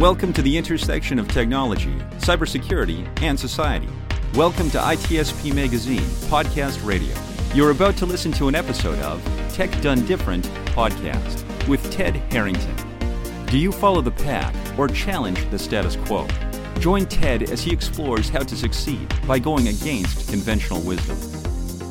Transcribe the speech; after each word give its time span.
Welcome 0.00 0.32
to 0.32 0.40
the 0.40 0.56
intersection 0.56 1.18
of 1.18 1.28
technology, 1.28 1.92
cybersecurity, 2.20 3.06
and 3.20 3.38
society. 3.38 3.90
Welcome 4.32 4.70
to 4.70 4.78
ITSP 4.78 5.54
Magazine 5.54 6.00
Podcast 6.30 6.82
Radio. 6.86 7.14
You're 7.52 7.70
about 7.70 7.98
to 7.98 8.06
listen 8.06 8.32
to 8.32 8.48
an 8.48 8.54
episode 8.54 8.98
of 9.00 9.22
Tech 9.52 9.70
Done 9.82 10.06
Different 10.06 10.46
podcast 10.74 11.44
with 11.68 11.92
Ted 11.92 12.16
Harrington. 12.32 12.74
Do 13.48 13.58
you 13.58 13.70
follow 13.70 14.00
the 14.00 14.10
pack 14.10 14.54
or 14.78 14.88
challenge 14.88 15.46
the 15.50 15.58
status 15.58 15.96
quo? 15.96 16.26
Join 16.78 17.04
Ted 17.04 17.50
as 17.50 17.60
he 17.60 17.70
explores 17.70 18.30
how 18.30 18.40
to 18.40 18.56
succeed 18.56 19.06
by 19.26 19.38
going 19.38 19.68
against 19.68 20.30
conventional 20.30 20.80
wisdom. 20.80 21.18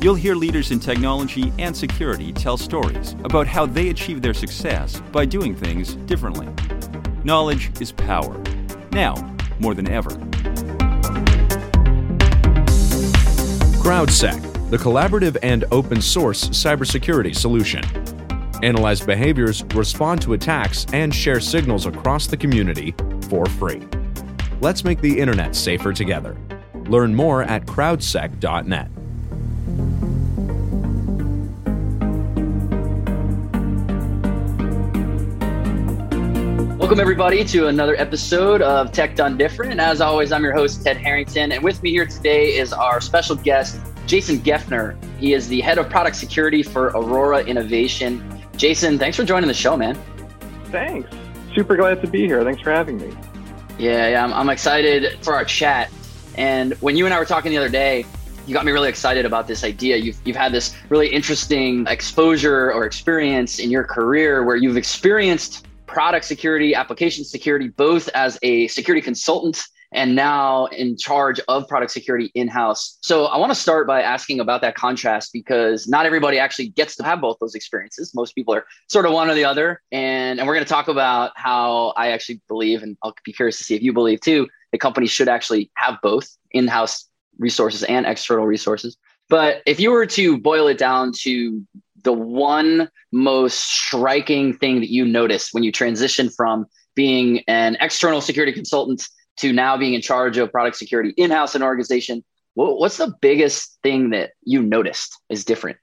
You'll 0.02 0.16
hear 0.16 0.34
leaders 0.34 0.72
in 0.72 0.80
technology 0.80 1.52
and 1.60 1.76
security 1.76 2.32
tell 2.32 2.56
stories 2.56 3.12
about 3.22 3.46
how 3.46 3.66
they 3.66 3.90
achieve 3.90 4.20
their 4.20 4.34
success 4.34 5.00
by 5.12 5.26
doing 5.26 5.54
things 5.54 5.94
differently. 5.94 6.48
Knowledge 7.22 7.70
is 7.80 7.92
power. 7.92 8.40
Now, 8.92 9.14
more 9.58 9.74
than 9.74 9.88
ever. 9.90 10.10
CrowdSec, 13.82 14.70
the 14.70 14.78
collaborative 14.78 15.36
and 15.42 15.64
open 15.70 16.00
source 16.00 16.48
cybersecurity 16.48 17.34
solution. 17.34 17.84
Analyze 18.62 19.00
behaviors, 19.00 19.64
respond 19.74 20.22
to 20.22 20.34
attacks, 20.34 20.86
and 20.92 21.14
share 21.14 21.40
signals 21.40 21.86
across 21.86 22.26
the 22.26 22.36
community 22.36 22.94
for 23.28 23.46
free. 23.46 23.82
Let's 24.60 24.84
make 24.84 25.00
the 25.00 25.18
internet 25.18 25.56
safer 25.56 25.92
together. 25.92 26.36
Learn 26.86 27.14
more 27.14 27.42
at 27.42 27.66
crowdsec.net. 27.66 28.90
Welcome, 36.90 37.02
everybody, 37.02 37.44
to 37.44 37.68
another 37.68 37.94
episode 37.94 38.62
of 38.62 38.90
Tech 38.90 39.14
Done 39.14 39.38
Different. 39.38 39.78
As 39.78 40.00
always, 40.00 40.32
I'm 40.32 40.42
your 40.42 40.52
host, 40.52 40.82
Ted 40.82 40.96
Harrington. 40.96 41.52
And 41.52 41.62
with 41.62 41.80
me 41.84 41.90
here 41.90 42.04
today 42.04 42.56
is 42.56 42.72
our 42.72 43.00
special 43.00 43.36
guest, 43.36 43.80
Jason 44.06 44.40
Geffner. 44.40 44.96
He 45.20 45.32
is 45.32 45.46
the 45.46 45.60
head 45.60 45.78
of 45.78 45.88
product 45.88 46.16
security 46.16 46.64
for 46.64 46.86
Aurora 46.86 47.44
Innovation. 47.44 48.42
Jason, 48.56 48.98
thanks 48.98 49.16
for 49.16 49.22
joining 49.22 49.46
the 49.46 49.54
show, 49.54 49.76
man. 49.76 49.96
Thanks. 50.72 51.08
Super 51.54 51.76
glad 51.76 52.02
to 52.02 52.08
be 52.08 52.26
here. 52.26 52.42
Thanks 52.42 52.60
for 52.60 52.72
having 52.72 52.96
me. 52.96 53.16
Yeah, 53.78 54.08
yeah, 54.08 54.24
I'm, 54.24 54.34
I'm 54.34 54.50
excited 54.50 55.16
for 55.24 55.32
our 55.32 55.44
chat. 55.44 55.92
And 56.34 56.72
when 56.80 56.96
you 56.96 57.04
and 57.04 57.14
I 57.14 57.20
were 57.20 57.24
talking 57.24 57.52
the 57.52 57.58
other 57.58 57.68
day, 57.68 58.04
you 58.48 58.52
got 58.52 58.64
me 58.64 58.72
really 58.72 58.88
excited 58.88 59.24
about 59.24 59.46
this 59.46 59.62
idea. 59.62 59.96
You've, 59.96 60.18
you've 60.24 60.34
had 60.34 60.50
this 60.50 60.76
really 60.88 61.06
interesting 61.06 61.86
exposure 61.86 62.72
or 62.72 62.84
experience 62.84 63.60
in 63.60 63.70
your 63.70 63.84
career 63.84 64.42
where 64.42 64.56
you've 64.56 64.76
experienced 64.76 65.68
product 65.90 66.24
security, 66.24 66.74
application 66.74 67.24
security, 67.24 67.68
both 67.68 68.08
as 68.14 68.38
a 68.42 68.68
security 68.68 69.02
consultant 69.02 69.60
and 69.92 70.14
now 70.14 70.66
in 70.66 70.96
charge 70.96 71.40
of 71.48 71.66
product 71.66 71.90
security 71.90 72.30
in 72.34 72.46
house. 72.46 72.98
So 73.00 73.24
I 73.24 73.38
want 73.38 73.50
to 73.50 73.56
start 73.56 73.88
by 73.88 74.02
asking 74.02 74.38
about 74.38 74.60
that 74.60 74.76
contrast 74.76 75.32
because 75.32 75.88
not 75.88 76.06
everybody 76.06 76.38
actually 76.38 76.68
gets 76.68 76.94
to 76.96 77.04
have 77.04 77.20
both 77.20 77.38
those 77.40 77.56
experiences. 77.56 78.14
Most 78.14 78.36
people 78.36 78.54
are 78.54 78.64
sort 78.88 79.04
of 79.04 79.12
one 79.12 79.28
or 79.28 79.34
the 79.34 79.44
other. 79.44 79.82
And, 79.90 80.38
and 80.38 80.46
we're 80.46 80.54
going 80.54 80.64
to 80.64 80.72
talk 80.72 80.86
about 80.86 81.32
how 81.34 81.92
I 81.96 82.12
actually 82.12 82.40
believe, 82.46 82.84
and 82.84 82.96
I'll 83.02 83.14
be 83.24 83.32
curious 83.32 83.58
to 83.58 83.64
see 83.64 83.74
if 83.74 83.82
you 83.82 83.92
believe 83.92 84.20
too, 84.20 84.46
that 84.70 84.78
companies 84.78 85.10
should 85.10 85.28
actually 85.28 85.72
have 85.74 85.98
both 86.04 86.28
in 86.52 86.68
house 86.68 87.06
resources 87.38 87.82
and 87.82 88.06
external 88.06 88.46
resources. 88.46 88.96
But 89.28 89.62
if 89.66 89.80
you 89.80 89.90
were 89.90 90.06
to 90.06 90.38
boil 90.38 90.68
it 90.68 90.78
down 90.78 91.12
to 91.22 91.64
the 92.02 92.12
one 92.12 92.88
most 93.12 93.60
striking 93.60 94.54
thing 94.54 94.80
that 94.80 94.90
you 94.90 95.04
noticed 95.04 95.52
when 95.52 95.62
you 95.62 95.72
transitioned 95.72 96.34
from 96.34 96.66
being 96.94 97.42
an 97.46 97.76
external 97.80 98.20
security 98.20 98.52
consultant 98.52 99.02
to 99.36 99.52
now 99.52 99.76
being 99.76 99.94
in 99.94 100.00
charge 100.00 100.36
of 100.38 100.50
product 100.50 100.76
security 100.76 101.14
in-house 101.16 101.54
in 101.54 101.62
an 101.62 101.66
organization 101.66 102.22
what's 102.54 102.98
the 102.98 103.14
biggest 103.20 103.78
thing 103.82 104.10
that 104.10 104.32
you 104.42 104.62
noticed 104.62 105.18
is 105.28 105.44
different? 105.44 105.78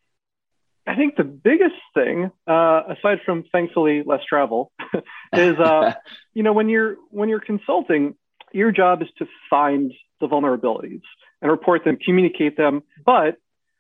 I 0.86 0.96
think 0.96 1.18
the 1.18 1.24
biggest 1.24 1.76
thing 1.94 2.32
uh, 2.48 2.84
aside 2.90 3.20
from 3.26 3.44
thankfully 3.52 4.04
less 4.06 4.22
travel 4.28 4.72
is 5.34 5.58
uh, 5.60 5.94
you 6.34 6.44
know 6.44 6.54
when 6.54 6.70
you're 6.70 6.96
when 7.10 7.30
you're 7.30 7.42
consulting 7.42 8.16
your 8.54 8.72
job 8.72 9.02
is 9.02 9.10
to 9.18 9.28
find 9.50 9.92
the 10.22 10.28
vulnerabilities 10.28 11.02
and 11.42 11.52
report 11.52 11.84
them 11.84 11.98
communicate 11.98 12.56
them. 12.56 12.84
But 13.06 13.36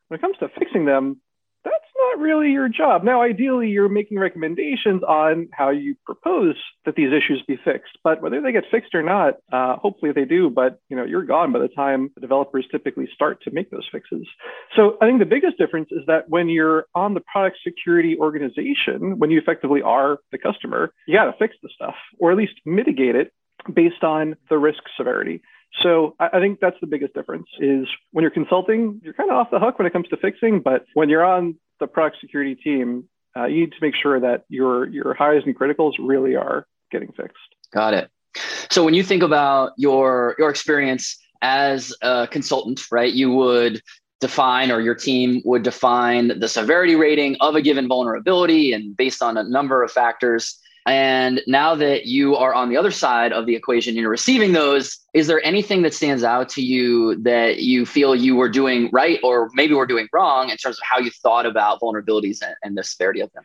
when 0.07 0.19
it 0.19 0.21
comes 0.21 0.37
to 0.39 0.49
fixing 0.59 0.85
them 0.85 1.21
not 2.11 2.19
really 2.19 2.51
your 2.51 2.69
job. 2.69 3.03
Now, 3.03 3.21
ideally, 3.21 3.69
you're 3.69 3.89
making 3.89 4.19
recommendations 4.19 5.03
on 5.03 5.49
how 5.51 5.69
you 5.69 5.95
propose 6.05 6.55
that 6.85 6.95
these 6.95 7.11
issues 7.11 7.43
be 7.47 7.57
fixed. 7.63 7.97
But 8.03 8.21
whether 8.21 8.41
they 8.41 8.51
get 8.51 8.63
fixed 8.69 8.95
or 8.95 9.03
not, 9.03 9.35
uh, 9.51 9.77
hopefully 9.77 10.11
they 10.11 10.25
do. 10.25 10.49
But 10.49 10.79
you 10.89 10.97
know, 10.97 11.03
you're 11.03 11.25
gone 11.25 11.51
by 11.51 11.59
the 11.59 11.67
time 11.67 12.09
the 12.15 12.21
developers 12.21 12.65
typically 12.71 13.07
start 13.13 13.41
to 13.43 13.51
make 13.51 13.71
those 13.71 13.87
fixes. 13.91 14.27
So 14.75 14.97
I 15.01 15.07
think 15.07 15.19
the 15.19 15.25
biggest 15.25 15.57
difference 15.57 15.89
is 15.91 16.01
that 16.07 16.29
when 16.29 16.49
you're 16.49 16.85
on 16.95 17.13
the 17.13 17.21
product 17.21 17.57
security 17.63 18.17
organization, 18.17 19.19
when 19.19 19.31
you 19.31 19.39
effectively 19.39 19.81
are 19.81 20.19
the 20.31 20.37
customer, 20.37 20.93
you 21.07 21.15
got 21.15 21.25
to 21.25 21.37
fix 21.37 21.55
the 21.61 21.69
stuff 21.73 21.95
or 22.19 22.31
at 22.31 22.37
least 22.37 22.53
mitigate 22.65 23.15
it 23.15 23.33
based 23.73 24.03
on 24.03 24.35
the 24.49 24.57
risk 24.57 24.83
severity. 24.95 25.41
So 25.81 26.15
I 26.19 26.39
think 26.39 26.59
that's 26.59 26.77
the 26.81 26.87
biggest 26.87 27.13
difference 27.13 27.47
is 27.59 27.87
when 28.11 28.23
you're 28.23 28.31
consulting, 28.31 28.99
you're 29.03 29.13
kind 29.13 29.29
of 29.29 29.37
off 29.37 29.51
the 29.51 29.59
hook 29.59 29.77
when 29.77 29.85
it 29.85 29.93
comes 29.93 30.07
to 30.09 30.17
fixing, 30.17 30.61
but 30.61 30.85
when 30.95 31.07
you're 31.09 31.25
on 31.25 31.55
the 31.79 31.87
product 31.87 32.17
security 32.19 32.55
team, 32.55 33.07
uh, 33.35 33.45
you 33.45 33.61
need 33.61 33.71
to 33.71 33.77
make 33.81 33.95
sure 33.95 34.19
that 34.19 34.45
your 34.49 34.87
your 34.87 35.13
highs 35.13 35.43
and 35.45 35.57
criticals 35.57 35.93
really 35.99 36.35
are 36.35 36.65
getting 36.91 37.11
fixed. 37.11 37.37
Got 37.71 37.93
it. 37.93 38.09
So 38.71 38.83
when 38.83 38.95
you 38.95 39.03
think 39.03 39.21
about 39.21 39.73
your 39.77 40.35
your 40.39 40.49
experience 40.49 41.17
as 41.41 41.93
a 42.01 42.27
consultant, 42.27 42.81
right, 42.91 43.13
you 43.13 43.31
would 43.31 43.81
define 44.19 44.71
or 44.71 44.81
your 44.81 44.95
team 44.95 45.41
would 45.45 45.61
define 45.61 46.39
the 46.39 46.47
severity 46.47 46.95
rating 46.95 47.37
of 47.39 47.55
a 47.55 47.61
given 47.61 47.87
vulnerability 47.87 48.73
and 48.73 48.97
based 48.97 49.21
on 49.21 49.37
a 49.37 49.43
number 49.43 49.83
of 49.83 49.91
factors 49.91 50.59
and 50.87 51.41
now 51.47 51.75
that 51.75 52.05
you 52.05 52.37
are 52.37 52.53
on 52.53 52.69
the 52.69 52.77
other 52.77 52.91
side 52.91 53.33
of 53.33 53.45
the 53.45 53.55
equation 53.55 53.91
and 53.91 53.97
you're 53.99 54.09
receiving 54.09 54.53
those, 54.53 54.97
is 55.13 55.27
there 55.27 55.45
anything 55.45 55.81
that 55.81 55.93
stands 55.93 56.23
out 56.23 56.47
to 56.49 56.61
you 56.61 57.21
that 57.23 57.59
you 57.59 57.85
feel 57.85 58.15
you 58.15 58.37
were 58.37 58.47
doing 58.47 58.89
right 58.93 59.19
or 59.21 59.49
maybe 59.53 59.73
we're 59.73 59.85
doing 59.85 60.07
wrong 60.13 60.49
in 60.49 60.55
terms 60.55 60.77
of 60.77 60.83
how 60.89 60.97
you 60.97 61.11
thought 61.11 61.45
about 61.45 61.81
vulnerabilities 61.81 62.41
and, 62.41 62.55
and 62.63 62.77
the 62.77 62.83
severity 62.85 63.19
of 63.19 63.29
them? 63.33 63.43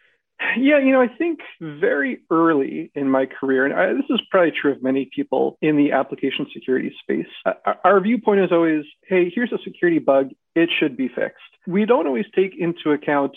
Yeah, 0.56 0.78
you 0.78 0.92
know, 0.92 1.00
I 1.00 1.08
think 1.08 1.40
very 1.60 2.20
early 2.30 2.90
in 2.94 3.08
my 3.08 3.26
career, 3.26 3.64
and 3.64 3.74
I, 3.74 3.92
this 3.92 4.04
is 4.10 4.20
probably 4.30 4.52
true 4.52 4.72
of 4.72 4.82
many 4.82 5.08
people 5.14 5.56
in 5.62 5.76
the 5.76 5.92
application 5.92 6.46
security 6.52 6.94
space, 7.02 7.26
uh, 7.46 7.74
our 7.84 8.00
viewpoint 8.00 8.40
is 8.40 8.52
always 8.52 8.84
hey, 9.06 9.32
here's 9.34 9.52
a 9.52 9.58
security 9.64 9.98
bug, 9.98 10.30
it 10.54 10.68
should 10.78 10.96
be 10.96 11.08
fixed. 11.08 11.42
We 11.66 11.86
don't 11.86 12.06
always 12.06 12.26
take 12.34 12.56
into 12.58 12.90
account 12.90 13.36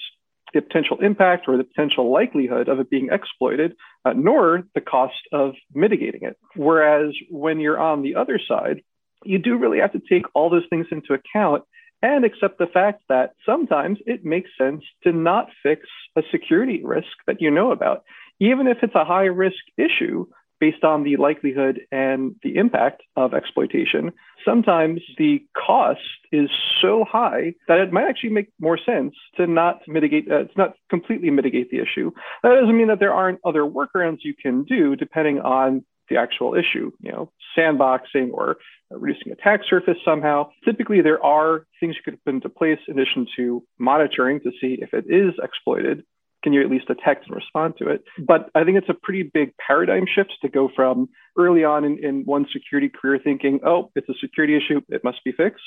the 0.55 0.61
potential 0.61 0.97
impact 1.01 1.47
or 1.47 1.57
the 1.57 1.63
potential 1.63 2.11
likelihood 2.11 2.69
of 2.69 2.79
it 2.79 2.89
being 2.89 3.09
exploited, 3.11 3.75
uh, 4.05 4.13
nor 4.15 4.63
the 4.73 4.81
cost 4.81 5.19
of 5.31 5.53
mitigating 5.73 6.21
it. 6.23 6.37
Whereas 6.55 7.13
when 7.29 7.59
you're 7.59 7.79
on 7.79 8.01
the 8.01 8.15
other 8.15 8.39
side, 8.39 8.81
you 9.23 9.37
do 9.37 9.57
really 9.57 9.79
have 9.79 9.91
to 9.91 10.01
take 10.09 10.23
all 10.33 10.49
those 10.49 10.65
things 10.69 10.87
into 10.91 11.13
account 11.13 11.63
and 12.01 12.23
accept 12.23 12.57
the 12.57 12.67
fact 12.67 13.03
that 13.09 13.33
sometimes 13.45 13.99
it 14.05 14.23
makes 14.23 14.49
sense 14.57 14.83
to 15.03 15.11
not 15.11 15.49
fix 15.61 15.81
a 16.15 16.21
security 16.31 16.81
risk 16.83 17.07
that 17.27 17.41
you 17.41 17.51
know 17.51 17.71
about. 17.71 18.03
Even 18.39 18.67
if 18.67 18.77
it's 18.81 18.95
a 18.95 19.05
high 19.05 19.25
risk 19.25 19.63
issue, 19.77 20.25
based 20.59 20.83
on 20.83 21.03
the 21.03 21.17
likelihood 21.17 21.81
and 21.91 22.35
the 22.43 22.55
impact 22.57 23.03
of 23.15 23.33
exploitation, 23.33 24.11
sometimes 24.43 25.01
the 25.17 25.43
cost 25.55 25.99
is 26.31 26.49
so 26.81 27.05
high 27.09 27.53
that 27.67 27.79
it 27.79 27.91
might 27.91 28.07
actually 28.07 28.29
make 28.29 28.49
more 28.59 28.77
sense 28.77 29.13
to 29.37 29.47
not 29.47 29.81
mitigate, 29.87 30.31
uh, 30.31 30.45
to 30.45 30.57
not 30.57 30.73
completely 30.89 31.29
mitigate 31.29 31.69
the 31.71 31.77
issue. 31.77 32.11
That 32.43 32.55
doesn't 32.59 32.77
mean 32.77 32.87
that 32.87 32.99
there 32.99 33.13
aren't 33.13 33.39
other 33.45 33.63
workarounds 33.63 34.19
you 34.23 34.33
can 34.33 34.63
do 34.63 34.95
depending 34.95 35.39
on 35.39 35.83
the 36.09 36.17
actual 36.17 36.53
issue, 36.53 36.91
you 36.99 37.11
know, 37.11 37.31
sandboxing 37.57 38.29
or 38.31 38.57
reducing 38.91 39.31
attack 39.31 39.61
surface 39.67 39.97
somehow. 40.05 40.49
Typically, 40.63 41.01
there 41.01 41.23
are 41.23 41.65
things 41.79 41.95
you 41.95 42.03
could 42.03 42.23
put 42.23 42.35
into 42.35 42.49
place 42.49 42.79
in 42.87 42.99
addition 42.99 43.25
to 43.37 43.63
monitoring 43.79 44.39
to 44.41 44.51
see 44.61 44.77
if 44.81 44.93
it 44.93 45.05
is 45.07 45.33
exploited 45.41 46.03
can 46.45 46.53
you 46.53 46.61
at 46.61 46.69
least 46.69 46.87
detect 46.87 47.25
and 47.25 47.35
respond 47.35 47.73
to 47.79 47.89
it? 47.89 48.03
But 48.19 48.51
I 48.53 48.63
think 48.63 48.77
it's 48.77 48.87
a 48.87 48.93
pretty 48.93 49.23
big 49.23 49.51
paradigm 49.57 50.05
shift 50.05 50.31
to 50.43 50.47
go 50.47 50.69
from 50.75 51.09
early 51.35 51.63
on 51.63 51.83
in, 51.83 51.97
in 52.05 52.23
one 52.23 52.45
security 52.53 52.87
career 52.87 53.19
thinking, 53.21 53.61
oh, 53.65 53.89
it's 53.95 54.07
a 54.07 54.13
security 54.21 54.55
issue, 54.55 54.79
it 54.89 55.03
must 55.03 55.23
be 55.25 55.31
fixed, 55.31 55.63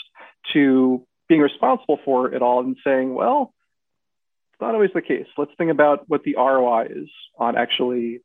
to 0.53 1.05
being 1.29 1.41
responsible 1.41 1.99
for 2.05 2.33
it 2.33 2.43
all 2.43 2.61
and 2.61 2.77
saying, 2.85 3.13
well, 3.13 3.53
it's 4.53 4.61
not 4.61 4.75
always 4.75 4.91
the 4.95 5.03
case. 5.03 5.27
Let's 5.37 5.51
think 5.59 5.73
about 5.73 6.09
what 6.09 6.23
the 6.23 6.37
ROI 6.37 6.87
is 6.91 7.09
on 7.37 7.57
actually 7.57 8.21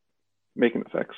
making 0.55 0.83
the 0.83 0.89
fix. 0.95 1.15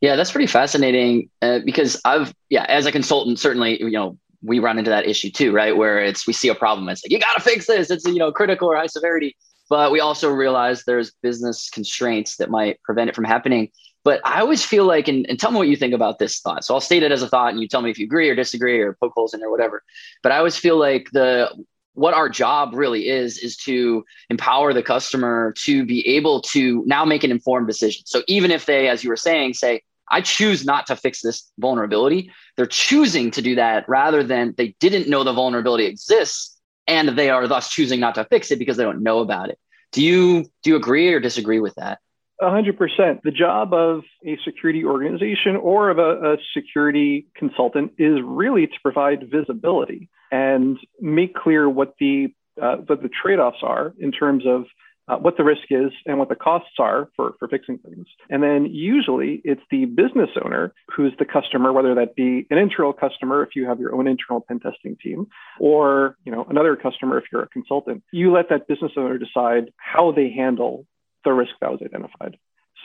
Yeah, 0.00 0.14
that's 0.14 0.30
pretty 0.30 0.46
fascinating 0.46 1.28
uh, 1.42 1.58
because 1.64 2.00
I've, 2.04 2.32
yeah, 2.50 2.66
as 2.68 2.86
a 2.86 2.92
consultant, 2.92 3.40
certainly, 3.40 3.82
you 3.82 3.90
know, 3.90 4.16
we 4.42 4.60
run 4.60 4.78
into 4.78 4.90
that 4.90 5.06
issue 5.06 5.30
too, 5.30 5.50
right? 5.50 5.76
Where 5.76 5.98
it's 5.98 6.24
we 6.24 6.32
see 6.32 6.48
a 6.48 6.54
problem, 6.54 6.88
it's 6.88 7.04
like 7.04 7.10
you 7.10 7.18
got 7.18 7.34
to 7.34 7.42
fix 7.42 7.66
this. 7.66 7.90
It's 7.90 8.06
you 8.06 8.14
know 8.14 8.32
critical 8.32 8.68
or 8.68 8.76
high 8.76 8.86
severity, 8.86 9.36
but 9.70 9.92
we 9.92 10.00
also 10.00 10.28
realize 10.28 10.82
there's 10.82 11.12
business 11.22 11.70
constraints 11.70 12.36
that 12.36 12.50
might 12.50 12.82
prevent 12.82 13.08
it 13.08 13.14
from 13.14 13.24
happening. 13.24 13.70
But 14.02 14.20
I 14.24 14.40
always 14.40 14.64
feel 14.64 14.84
like, 14.84 15.08
and, 15.08 15.26
and 15.28 15.38
tell 15.38 15.52
me 15.52 15.58
what 15.58 15.68
you 15.68 15.76
think 15.76 15.94
about 15.94 16.18
this 16.18 16.40
thought. 16.40 16.64
So 16.64 16.74
I'll 16.74 16.80
state 16.80 17.04
it 17.04 17.12
as 17.12 17.22
a 17.22 17.28
thought 17.28 17.52
and 17.52 17.62
you 17.62 17.68
tell 17.68 17.80
me 17.80 17.90
if 17.90 17.98
you 17.98 18.04
agree 18.04 18.28
or 18.28 18.34
disagree 18.34 18.80
or 18.80 18.94
poke 18.94 19.12
holes 19.14 19.32
in 19.32 19.40
it 19.40 19.44
or 19.44 19.50
whatever. 19.50 19.82
But 20.22 20.32
I 20.32 20.38
always 20.38 20.56
feel 20.56 20.76
like 20.76 21.08
the 21.12 21.50
what 21.94 22.14
our 22.14 22.28
job 22.28 22.70
really 22.74 23.08
is 23.08 23.38
is 23.38 23.56
to 23.58 24.04
empower 24.28 24.72
the 24.72 24.82
customer 24.82 25.52
to 25.58 25.84
be 25.84 26.06
able 26.06 26.40
to 26.40 26.82
now 26.86 27.04
make 27.04 27.24
an 27.24 27.30
informed 27.30 27.66
decision. 27.66 28.02
So 28.06 28.22
even 28.26 28.50
if 28.50 28.66
they, 28.66 28.88
as 28.88 29.04
you 29.04 29.10
were 29.10 29.16
saying, 29.16 29.54
say, 29.54 29.82
I 30.08 30.20
choose 30.20 30.64
not 30.64 30.86
to 30.86 30.96
fix 30.96 31.20
this 31.20 31.50
vulnerability, 31.58 32.32
they're 32.56 32.66
choosing 32.66 33.30
to 33.32 33.42
do 33.42 33.54
that 33.56 33.88
rather 33.88 34.24
than 34.24 34.54
they 34.56 34.74
didn't 34.80 35.08
know 35.08 35.22
the 35.24 35.32
vulnerability 35.32 35.84
exists 35.84 36.59
and 36.90 37.08
they 37.10 37.30
are 37.30 37.46
thus 37.46 37.70
choosing 37.70 38.00
not 38.00 38.16
to 38.16 38.24
fix 38.24 38.50
it 38.50 38.58
because 38.58 38.76
they 38.76 38.82
don't 38.82 39.02
know 39.02 39.20
about 39.20 39.48
it. 39.48 39.58
Do 39.92 40.02
you 40.02 40.44
do 40.62 40.70
you 40.70 40.76
agree 40.76 41.12
or 41.12 41.20
disagree 41.20 41.60
with 41.60 41.74
that? 41.76 42.00
100%. 42.40 43.20
The 43.22 43.30
job 43.30 43.74
of 43.74 44.02
a 44.24 44.38
security 44.44 44.84
organization 44.84 45.56
or 45.56 45.90
of 45.90 45.98
a, 45.98 46.32
a, 46.32 46.36
security 46.54 47.26
consultant 47.34 47.92
is 47.98 48.18
really 48.24 48.66
to 48.66 48.72
provide 48.82 49.28
visibility 49.30 50.08
and 50.32 50.78
make 51.00 51.34
clear 51.34 51.68
what 51.68 51.94
the 52.00 52.32
uh, 52.60 52.76
what 52.76 53.02
the 53.02 53.10
trade-offs 53.10 53.58
are 53.62 53.94
in 53.98 54.10
terms 54.10 54.44
of 54.46 54.64
uh, 55.10 55.16
what 55.16 55.36
the 55.36 55.44
risk 55.44 55.64
is 55.70 55.90
and 56.06 56.18
what 56.18 56.28
the 56.28 56.36
costs 56.36 56.78
are 56.78 57.08
for, 57.16 57.34
for 57.38 57.48
fixing 57.48 57.78
things. 57.78 58.06
And 58.28 58.42
then 58.42 58.66
usually 58.66 59.40
it's 59.44 59.62
the 59.70 59.86
business 59.86 60.30
owner 60.44 60.72
who's 60.94 61.12
the 61.18 61.24
customer, 61.24 61.72
whether 61.72 61.94
that 61.96 62.14
be 62.14 62.46
an 62.50 62.58
internal 62.58 62.92
customer 62.92 63.42
if 63.42 63.50
you 63.56 63.66
have 63.66 63.80
your 63.80 63.94
own 63.94 64.06
internal 64.06 64.40
pen 64.40 64.60
testing 64.60 64.96
team, 65.02 65.26
or 65.58 66.16
you 66.24 66.32
know 66.32 66.46
another 66.48 66.76
customer 66.76 67.18
if 67.18 67.24
you're 67.32 67.42
a 67.42 67.48
consultant. 67.48 68.04
You 68.12 68.32
let 68.32 68.48
that 68.50 68.68
business 68.68 68.92
owner 68.96 69.18
decide 69.18 69.72
how 69.76 70.12
they 70.12 70.30
handle 70.30 70.86
the 71.24 71.32
risk 71.32 71.52
that 71.60 71.70
was 71.70 71.80
identified. 71.84 72.36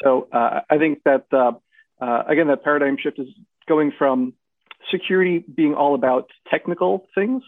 So 0.03 0.27
uh, 0.31 0.61
I 0.69 0.77
think 0.77 1.01
that 1.05 1.25
uh, 1.31 1.51
uh, 2.01 2.23
again 2.27 2.47
that 2.47 2.63
paradigm 2.63 2.97
shift 3.01 3.19
is 3.19 3.27
going 3.67 3.91
from 3.97 4.33
security 4.91 5.39
being 5.39 5.73
all 5.75 5.95
about 5.95 6.29
technical 6.49 7.07
things 7.13 7.43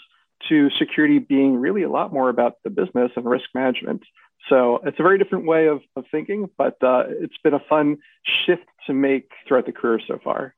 to 0.49 0.69
security 0.77 1.19
being 1.19 1.55
really 1.55 1.83
a 1.83 1.89
lot 1.89 2.13
more 2.13 2.29
about 2.29 2.57
the 2.63 2.69
business 2.69 3.11
and 3.15 3.25
risk 3.25 3.45
management. 3.53 4.03
So 4.49 4.79
it's 4.85 4.99
a 4.99 5.03
very 5.03 5.17
different 5.17 5.45
way 5.45 5.67
of, 5.67 5.81
of 5.95 6.05
thinking, 6.09 6.49
but 6.57 6.81
uh, 6.81 7.03
it's 7.07 7.37
been 7.43 7.53
a 7.53 7.59
fun 7.59 7.97
shift 8.23 8.65
to 8.85 8.93
make 8.93 9.31
throughout 9.47 9.65
the 9.65 9.71
career 9.71 9.99
so 10.07 10.19
far. 10.23 10.55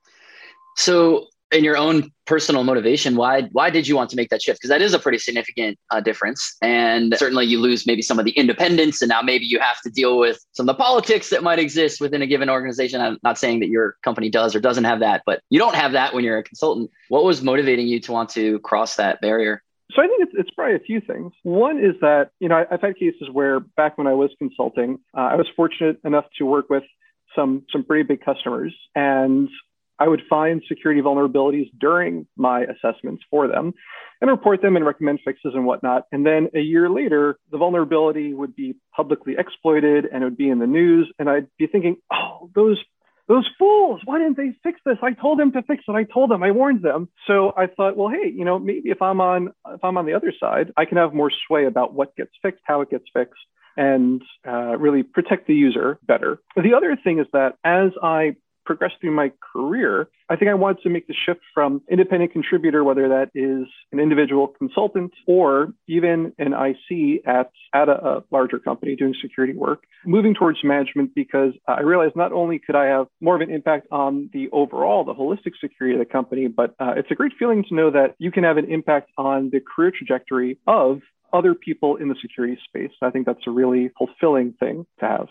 So 0.77 1.27
in 1.51 1.63
your 1.63 1.75
own 1.75 2.11
personal 2.25 2.63
motivation, 2.63 3.15
why 3.15 3.43
why 3.53 3.71
did 3.71 3.87
you 3.87 3.95
want 3.95 4.09
to 4.11 4.15
make 4.15 4.29
that 4.29 4.41
shift? 4.41 4.59
Because 4.59 4.69
that 4.69 4.81
is 4.81 4.93
a 4.93 4.99
pretty 4.99 5.17
significant 5.17 5.79
uh, 5.89 5.99
difference, 5.99 6.55
and 6.61 7.15
certainly 7.17 7.45
you 7.45 7.59
lose 7.59 7.87
maybe 7.87 8.03
some 8.03 8.19
of 8.19 8.25
the 8.25 8.31
independence, 8.31 9.01
and 9.01 9.09
now 9.09 9.21
maybe 9.21 9.45
you 9.45 9.59
have 9.59 9.81
to 9.81 9.89
deal 9.89 10.19
with 10.19 10.39
some 10.51 10.69
of 10.69 10.75
the 10.75 10.81
politics 10.81 11.31
that 11.31 11.41
might 11.41 11.57
exist 11.57 11.99
within 11.99 12.21
a 12.21 12.27
given 12.27 12.49
organization. 12.49 13.01
I'm 13.01 13.17
not 13.23 13.39
saying 13.39 13.61
that 13.61 13.69
your 13.69 13.95
company 14.03 14.29
does 14.29 14.55
or 14.55 14.59
doesn't 14.59 14.83
have 14.83 14.99
that, 14.99 15.23
but 15.25 15.41
you 15.49 15.57
don't 15.57 15.75
have 15.75 15.93
that 15.93 16.13
when 16.13 16.23
you're 16.23 16.37
a 16.37 16.43
consultant. 16.43 16.91
What 17.07 17.23
was 17.23 17.41
motivating 17.41 17.87
you 17.87 17.99
to 18.01 18.11
want 18.11 18.29
to 18.31 18.59
cross 18.59 18.97
that 18.97 19.19
barrier? 19.21 19.63
So 19.95 20.03
I 20.03 20.07
think 20.07 20.21
it's, 20.21 20.31
it's 20.35 20.49
probably 20.51 20.75
a 20.75 20.79
few 20.79 21.01
things. 21.01 21.31
One 21.43 21.79
is 21.79 21.95
that, 22.01 22.31
you 22.39 22.47
know, 22.47 22.63
I've 22.69 22.81
had 22.81 22.95
cases 22.95 23.27
where 23.31 23.59
back 23.59 23.97
when 23.97 24.07
I 24.07 24.13
was 24.13 24.29
consulting, 24.37 24.99
uh, 25.17 25.21
I 25.21 25.35
was 25.35 25.47
fortunate 25.55 25.97
enough 26.05 26.25
to 26.37 26.45
work 26.45 26.69
with 26.69 26.83
some, 27.35 27.65
some 27.71 27.83
pretty 27.83 28.03
big 28.03 28.23
customers 28.23 28.75
and 28.95 29.49
I 29.99 30.07
would 30.07 30.21
find 30.29 30.63
security 30.67 31.01
vulnerabilities 31.01 31.69
during 31.77 32.25
my 32.37 32.61
assessments 32.63 33.23
for 33.29 33.47
them 33.47 33.73
and 34.21 34.31
report 34.31 34.61
them 34.61 34.77
and 34.77 34.85
recommend 34.85 35.19
fixes 35.25 35.51
and 35.53 35.65
whatnot. 35.65 36.05
And 36.11 36.25
then 36.25 36.47
a 36.55 36.61
year 36.61 36.89
later, 36.89 37.37
the 37.51 37.57
vulnerability 37.57 38.33
would 38.33 38.55
be 38.55 38.75
publicly 38.95 39.35
exploited 39.37 40.05
and 40.05 40.23
it 40.23 40.25
would 40.25 40.37
be 40.37 40.49
in 40.49 40.59
the 40.59 40.67
news. 40.67 41.11
And 41.19 41.29
I'd 41.29 41.47
be 41.57 41.67
thinking, 41.67 41.97
oh, 42.13 42.49
those 42.55 42.81
those 43.29 43.47
fools, 43.59 44.01
why 44.05 44.17
didn't 44.17 44.37
they 44.37 44.53
fix 44.63 44.81
this? 44.83 44.97
I 45.03 45.13
told 45.13 45.39
them 45.39 45.51
to 45.51 45.61
fix 45.61 45.83
it. 45.87 45.91
I 45.91 46.03
told 46.03 46.31
them, 46.31 46.41
I 46.41 46.49
warned 46.49 46.81
them. 46.81 47.07
So 47.27 47.53
I 47.55 47.67
thought, 47.67 47.95
well, 47.95 48.09
hey, 48.09 48.29
you 48.29 48.43
know, 48.43 48.57
maybe 48.57 48.89
if 48.89 49.01
I'm 49.03 49.21
on 49.21 49.53
if 49.67 49.83
I'm 49.83 49.97
on 49.97 50.07
the 50.07 50.13
other 50.13 50.33
side, 50.37 50.73
I 50.75 50.85
can 50.85 50.97
have 50.97 51.13
more 51.13 51.31
sway 51.47 51.65
about 51.65 51.93
what 51.93 52.15
gets 52.15 52.31
fixed, 52.41 52.63
how 52.65 52.81
it 52.81 52.89
gets 52.89 53.05
fixed, 53.13 53.39
and 53.77 54.23
uh, 54.47 54.75
really 54.77 55.03
protect 55.03 55.45
the 55.45 55.53
user 55.53 55.99
better. 56.07 56.41
The 56.55 56.73
other 56.75 56.97
thing 57.01 57.19
is 57.19 57.27
that 57.31 57.53
as 57.63 57.91
I 58.01 58.35
progressed 58.69 58.97
through 59.01 59.15
my 59.15 59.31
career, 59.51 60.07
I 60.29 60.35
think 60.35 60.51
I 60.51 60.53
wanted 60.53 60.83
to 60.83 60.89
make 60.89 61.07
the 61.07 61.15
shift 61.25 61.39
from 61.55 61.81
independent 61.89 62.31
contributor, 62.31 62.83
whether 62.83 63.09
that 63.09 63.31
is 63.33 63.65
an 63.91 63.99
individual 63.99 64.47
consultant 64.47 65.11
or 65.25 65.73
even 65.87 66.33
an 66.37 66.53
IC 66.53 67.25
at, 67.25 67.49
at 67.73 67.89
a, 67.89 68.07
a 68.07 68.23
larger 68.29 68.59
company 68.59 68.95
doing 68.95 69.15
security 69.19 69.55
work, 69.55 69.85
moving 70.05 70.35
towards 70.35 70.59
management 70.63 71.15
because 71.15 71.53
I 71.67 71.81
realized 71.81 72.15
not 72.15 72.31
only 72.31 72.59
could 72.59 72.75
I 72.75 72.85
have 72.85 73.07
more 73.19 73.33
of 73.33 73.41
an 73.41 73.49
impact 73.49 73.87
on 73.91 74.29
the 74.33 74.49
overall, 74.51 75.03
the 75.03 75.15
holistic 75.15 75.53
security 75.59 75.99
of 75.99 76.07
the 76.07 76.11
company, 76.11 76.45
but 76.45 76.75
uh, 76.79 76.93
it's 76.95 77.09
a 77.09 77.15
great 77.15 77.31
feeling 77.39 77.65
to 77.69 77.73
know 77.73 77.89
that 77.89 78.13
you 78.19 78.31
can 78.31 78.43
have 78.43 78.57
an 78.57 78.71
impact 78.71 79.09
on 79.17 79.49
the 79.51 79.61
career 79.61 79.91
trajectory 79.97 80.59
of 80.67 80.99
other 81.33 81.55
people 81.55 81.95
in 81.95 82.07
the 82.07 82.15
security 82.21 82.59
space. 82.65 82.91
I 83.01 83.09
think 83.09 83.25
that's 83.25 83.47
a 83.47 83.51
really 83.51 83.89
fulfilling 83.97 84.53
thing 84.59 84.85
to 84.99 85.05
have. 85.07 85.27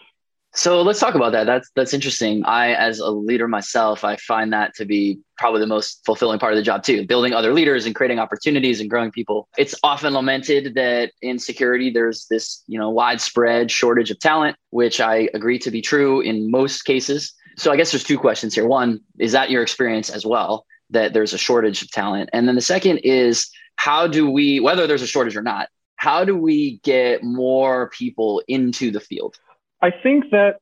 So 0.54 0.82
let's 0.82 0.98
talk 0.98 1.14
about 1.14 1.32
that. 1.32 1.44
That's 1.44 1.70
that's 1.76 1.92
interesting. 1.92 2.44
I, 2.44 2.72
as 2.72 2.98
a 2.98 3.10
leader 3.10 3.46
myself, 3.46 4.02
I 4.02 4.16
find 4.16 4.52
that 4.52 4.74
to 4.76 4.84
be 4.84 5.20
probably 5.36 5.60
the 5.60 5.66
most 5.66 6.00
fulfilling 6.04 6.38
part 6.38 6.52
of 6.52 6.56
the 6.56 6.62
job 6.62 6.82
too. 6.82 7.06
Building 7.06 7.32
other 7.32 7.52
leaders 7.52 7.86
and 7.86 7.94
creating 7.94 8.18
opportunities 8.18 8.80
and 8.80 8.88
growing 8.88 9.12
people. 9.12 9.48
It's 9.58 9.74
often 9.82 10.14
lamented 10.14 10.74
that 10.74 11.12
in 11.22 11.38
security 11.38 11.90
there's 11.90 12.26
this, 12.30 12.64
you 12.66 12.78
know, 12.78 12.90
widespread 12.90 13.70
shortage 13.70 14.10
of 14.10 14.18
talent, 14.18 14.56
which 14.70 15.00
I 15.00 15.28
agree 15.34 15.58
to 15.60 15.70
be 15.70 15.82
true 15.82 16.22
in 16.22 16.50
most 16.50 16.82
cases. 16.82 17.34
So 17.56 17.70
I 17.70 17.76
guess 17.76 17.92
there's 17.92 18.04
two 18.04 18.18
questions 18.18 18.54
here. 18.54 18.66
One, 18.66 19.00
is 19.18 19.32
that 19.32 19.50
your 19.50 19.62
experience 19.62 20.10
as 20.10 20.24
well 20.24 20.64
that 20.90 21.12
there's 21.12 21.34
a 21.34 21.38
shortage 21.38 21.82
of 21.82 21.90
talent? 21.90 22.30
And 22.32 22.48
then 22.48 22.54
the 22.54 22.62
second 22.62 22.98
is 22.98 23.48
how 23.76 24.06
do 24.06 24.30
we 24.30 24.60
whether 24.60 24.86
there's 24.86 25.02
a 25.02 25.06
shortage 25.06 25.36
or 25.36 25.42
not, 25.42 25.68
how 25.96 26.24
do 26.24 26.36
we 26.36 26.80
get 26.84 27.22
more 27.22 27.90
people 27.90 28.42
into 28.48 28.90
the 28.90 29.00
field? 29.00 29.38
I 29.80 29.90
think 29.90 30.30
that 30.30 30.58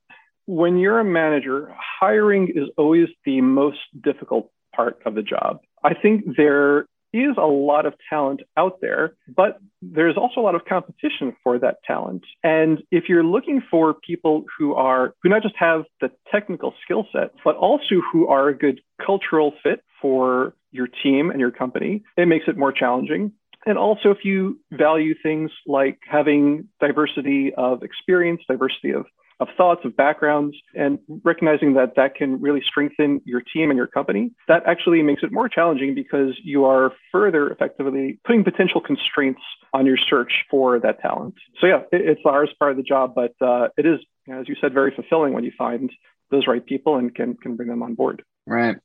when 0.46 0.78
you're 0.78 1.00
a 1.00 1.04
manager, 1.04 1.74
hiring 2.00 2.48
is 2.54 2.68
always 2.76 3.08
the 3.24 3.40
most 3.40 3.78
difficult 4.00 4.50
part 4.74 5.00
of 5.04 5.14
the 5.14 5.22
job. 5.22 5.60
I 5.82 5.94
think 5.94 6.36
there 6.36 6.86
is 7.12 7.36
a 7.38 7.46
lot 7.46 7.86
of 7.86 7.94
talent 8.10 8.42
out 8.56 8.80
there, 8.80 9.16
but 9.34 9.58
there's 9.80 10.16
also 10.16 10.40
a 10.40 10.42
lot 10.42 10.54
of 10.54 10.64
competition 10.64 11.34
for 11.42 11.58
that 11.58 11.76
talent. 11.86 12.24
And 12.42 12.82
if 12.90 13.04
you're 13.08 13.24
looking 13.24 13.62
for 13.70 13.94
people 13.94 14.44
who 14.58 14.74
are 14.74 15.14
who 15.22 15.28
not 15.28 15.42
just 15.42 15.54
have 15.56 15.84
the 16.00 16.10
technical 16.30 16.74
skill 16.84 17.06
set, 17.12 17.30
but 17.44 17.56
also 17.56 18.02
who 18.12 18.28
are 18.28 18.48
a 18.48 18.56
good 18.56 18.80
cultural 19.04 19.54
fit 19.62 19.80
for 20.00 20.54
your 20.72 20.88
team 21.02 21.30
and 21.30 21.40
your 21.40 21.50
company, 21.50 22.02
it 22.16 22.28
makes 22.28 22.46
it 22.48 22.56
more 22.56 22.72
challenging. 22.72 23.32
And 23.66 23.76
also, 23.76 24.10
if 24.10 24.24
you 24.24 24.60
value 24.70 25.14
things 25.20 25.50
like 25.66 25.98
having 26.08 26.68
diversity 26.80 27.52
of 27.54 27.82
experience, 27.82 28.40
diversity 28.48 28.92
of, 28.92 29.06
of 29.40 29.48
thoughts, 29.56 29.84
of 29.84 29.96
backgrounds, 29.96 30.56
and 30.74 31.00
recognizing 31.24 31.74
that 31.74 31.96
that 31.96 32.14
can 32.14 32.40
really 32.40 32.62
strengthen 32.62 33.20
your 33.24 33.40
team 33.40 33.70
and 33.70 33.76
your 33.76 33.88
company, 33.88 34.30
that 34.46 34.62
actually 34.66 35.02
makes 35.02 35.24
it 35.24 35.32
more 35.32 35.48
challenging 35.48 35.96
because 35.96 36.38
you 36.44 36.64
are 36.64 36.92
further 37.10 37.50
effectively 37.50 38.20
putting 38.24 38.44
potential 38.44 38.80
constraints 38.80 39.42
on 39.74 39.84
your 39.84 39.96
search 39.96 40.44
for 40.48 40.78
that 40.78 41.02
talent. 41.02 41.34
So, 41.60 41.66
yeah, 41.66 41.80
it, 41.90 42.02
it's 42.02 42.20
the 42.24 42.30
hardest 42.30 42.56
part 42.60 42.70
of 42.70 42.76
the 42.76 42.84
job, 42.84 43.14
but 43.16 43.34
uh, 43.40 43.68
it 43.76 43.84
is, 43.84 43.98
as 44.30 44.48
you 44.48 44.54
said, 44.60 44.72
very 44.72 44.92
fulfilling 44.94 45.32
when 45.32 45.42
you 45.42 45.52
find 45.58 45.90
those 46.30 46.46
right 46.46 46.64
people 46.64 46.96
and 46.96 47.12
can, 47.12 47.34
can 47.34 47.56
bring 47.56 47.68
them 47.68 47.82
on 47.82 47.94
board. 47.94 48.22
Right. 48.46 48.76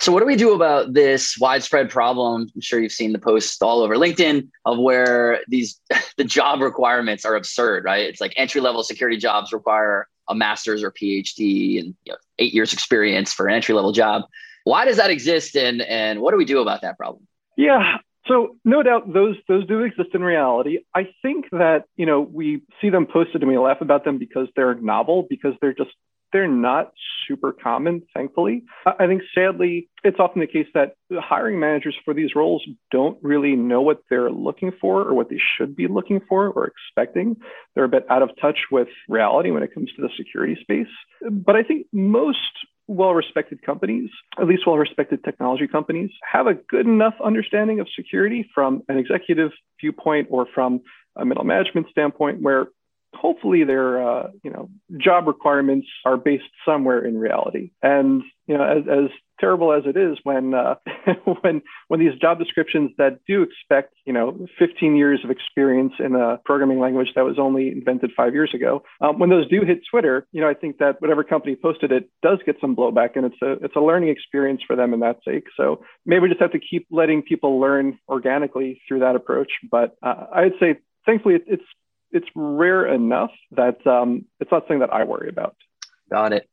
So, 0.00 0.12
what 0.12 0.20
do 0.20 0.26
we 0.26 0.36
do 0.36 0.54
about 0.54 0.92
this 0.92 1.38
widespread 1.38 1.90
problem? 1.90 2.50
I'm 2.54 2.60
sure 2.60 2.80
you've 2.80 2.92
seen 2.92 3.12
the 3.12 3.18
posts 3.18 3.60
all 3.62 3.80
over 3.80 3.96
LinkedIn 3.96 4.48
of 4.64 4.78
where 4.78 5.40
these 5.48 5.80
the 6.16 6.24
job 6.24 6.60
requirements 6.60 7.24
are 7.24 7.36
absurd, 7.36 7.84
right? 7.84 8.06
It's 8.06 8.20
like 8.20 8.32
entry 8.36 8.60
level 8.60 8.82
security 8.82 9.16
jobs 9.16 9.52
require 9.52 10.08
a 10.28 10.34
master's 10.34 10.82
or 10.82 10.90
PhD 10.90 11.78
and 11.78 11.94
you 12.04 12.12
know, 12.12 12.16
eight 12.38 12.54
years 12.54 12.72
experience 12.72 13.32
for 13.32 13.46
an 13.46 13.54
entry 13.54 13.74
level 13.74 13.92
job. 13.92 14.22
Why 14.64 14.84
does 14.84 14.96
that 14.96 15.10
exist, 15.10 15.56
and 15.56 15.82
and 15.82 16.20
what 16.20 16.30
do 16.30 16.38
we 16.38 16.44
do 16.44 16.60
about 16.60 16.82
that 16.82 16.96
problem? 16.96 17.26
Yeah, 17.56 17.98
so 18.26 18.56
no 18.64 18.82
doubt 18.82 19.12
those 19.12 19.36
those 19.48 19.66
do 19.66 19.82
exist 19.82 20.10
in 20.14 20.22
reality. 20.22 20.78
I 20.94 21.08
think 21.22 21.46
that 21.52 21.84
you 21.96 22.06
know 22.06 22.20
we 22.20 22.62
see 22.80 22.90
them 22.90 23.06
posted 23.06 23.42
and 23.42 23.50
we 23.50 23.58
laugh 23.58 23.80
about 23.80 24.04
them 24.04 24.18
because 24.18 24.48
they're 24.56 24.74
novel 24.74 25.26
because 25.28 25.54
they're 25.60 25.74
just 25.74 25.90
they're 26.34 26.48
not 26.48 26.92
super 27.28 27.52
common, 27.52 28.02
thankfully. 28.12 28.64
I 28.84 29.06
think 29.06 29.22
sadly, 29.32 29.88
it's 30.02 30.18
often 30.18 30.40
the 30.40 30.48
case 30.48 30.66
that 30.74 30.96
hiring 31.12 31.60
managers 31.60 31.94
for 32.04 32.12
these 32.12 32.34
roles 32.34 32.66
don't 32.90 33.16
really 33.22 33.54
know 33.54 33.80
what 33.80 34.02
they're 34.10 34.32
looking 34.32 34.72
for 34.80 35.02
or 35.02 35.14
what 35.14 35.30
they 35.30 35.38
should 35.38 35.76
be 35.76 35.86
looking 35.86 36.20
for 36.28 36.48
or 36.48 36.66
expecting. 36.66 37.36
They're 37.74 37.84
a 37.84 37.88
bit 37.88 38.04
out 38.10 38.22
of 38.22 38.30
touch 38.40 38.58
with 38.72 38.88
reality 39.08 39.52
when 39.52 39.62
it 39.62 39.72
comes 39.72 39.92
to 39.94 40.02
the 40.02 40.08
security 40.16 40.58
space. 40.60 40.92
But 41.30 41.54
I 41.54 41.62
think 41.62 41.86
most 41.92 42.38
well 42.88 43.14
respected 43.14 43.62
companies, 43.62 44.10
at 44.38 44.48
least 44.48 44.66
well 44.66 44.76
respected 44.76 45.22
technology 45.22 45.68
companies, 45.68 46.10
have 46.30 46.48
a 46.48 46.54
good 46.54 46.86
enough 46.86 47.14
understanding 47.24 47.78
of 47.78 47.86
security 47.94 48.50
from 48.52 48.82
an 48.88 48.98
executive 48.98 49.52
viewpoint 49.80 50.26
or 50.30 50.48
from 50.52 50.80
a 51.16 51.24
middle 51.24 51.44
management 51.44 51.86
standpoint 51.90 52.42
where 52.42 52.66
hopefully 53.24 53.64
their 53.64 54.06
uh, 54.06 54.28
you 54.42 54.50
know 54.50 54.68
job 54.98 55.26
requirements 55.26 55.86
are 56.04 56.18
based 56.18 56.44
somewhere 56.66 57.02
in 57.02 57.16
reality. 57.16 57.70
And 57.82 58.22
you 58.46 58.58
know, 58.58 58.64
as, 58.64 58.84
as 58.86 59.10
terrible 59.40 59.72
as 59.72 59.84
it 59.86 59.96
is 59.96 60.18
when 60.24 60.52
uh, 60.52 60.74
when 61.40 61.62
when 61.88 62.00
these 62.00 62.14
job 62.20 62.38
descriptions 62.38 62.90
that 62.98 63.20
do 63.26 63.42
expect 63.42 63.94
you 64.04 64.12
know 64.12 64.46
15 64.58 64.94
years 64.94 65.20
of 65.24 65.30
experience 65.30 65.94
in 65.98 66.14
a 66.14 66.38
programming 66.44 66.80
language 66.80 67.08
that 67.16 67.24
was 67.24 67.38
only 67.38 67.68
invented 67.68 68.10
five 68.14 68.34
years 68.34 68.52
ago 68.54 68.82
um, 69.00 69.18
when 69.18 69.30
those 69.30 69.48
do 69.48 69.62
hit 69.62 69.80
twitter 69.90 70.26
you 70.30 70.40
know 70.40 70.48
i 70.48 70.54
think 70.54 70.78
that 70.78 71.00
whatever 71.00 71.24
company 71.24 71.56
posted 71.56 71.90
it 71.90 72.08
does 72.22 72.38
get 72.46 72.56
some 72.60 72.76
blowback 72.76 73.16
and 73.16 73.24
it's 73.26 73.42
a 73.42 73.52
it's 73.64 73.74
a 73.74 73.80
learning 73.80 74.08
experience 74.08 74.60
for 74.64 74.76
them 74.76 74.94
in 74.94 75.00
that 75.00 75.18
sake 75.26 75.46
so 75.56 75.82
maybe 76.06 76.20
we 76.20 76.28
just 76.28 76.40
have 76.40 76.52
to 76.52 76.60
keep 76.60 76.86
letting 76.90 77.22
people 77.22 77.58
learn 77.58 77.98
organically 78.08 78.80
through 78.86 79.00
that 79.00 79.16
approach 79.16 79.50
but 79.68 79.96
uh, 80.02 80.26
i'd 80.34 80.52
say 80.60 80.76
thankfully 81.06 81.34
it's 81.46 81.64
it's 82.14 82.28
rare 82.34 82.86
enough 82.86 83.32
that 83.50 83.86
um, 83.86 84.24
it's 84.40 84.50
not 84.50 84.62
something 84.62 84.78
that 84.78 84.92
i 84.92 85.04
worry 85.04 85.28
about 85.28 85.56
got 86.10 86.32
it 86.32 86.48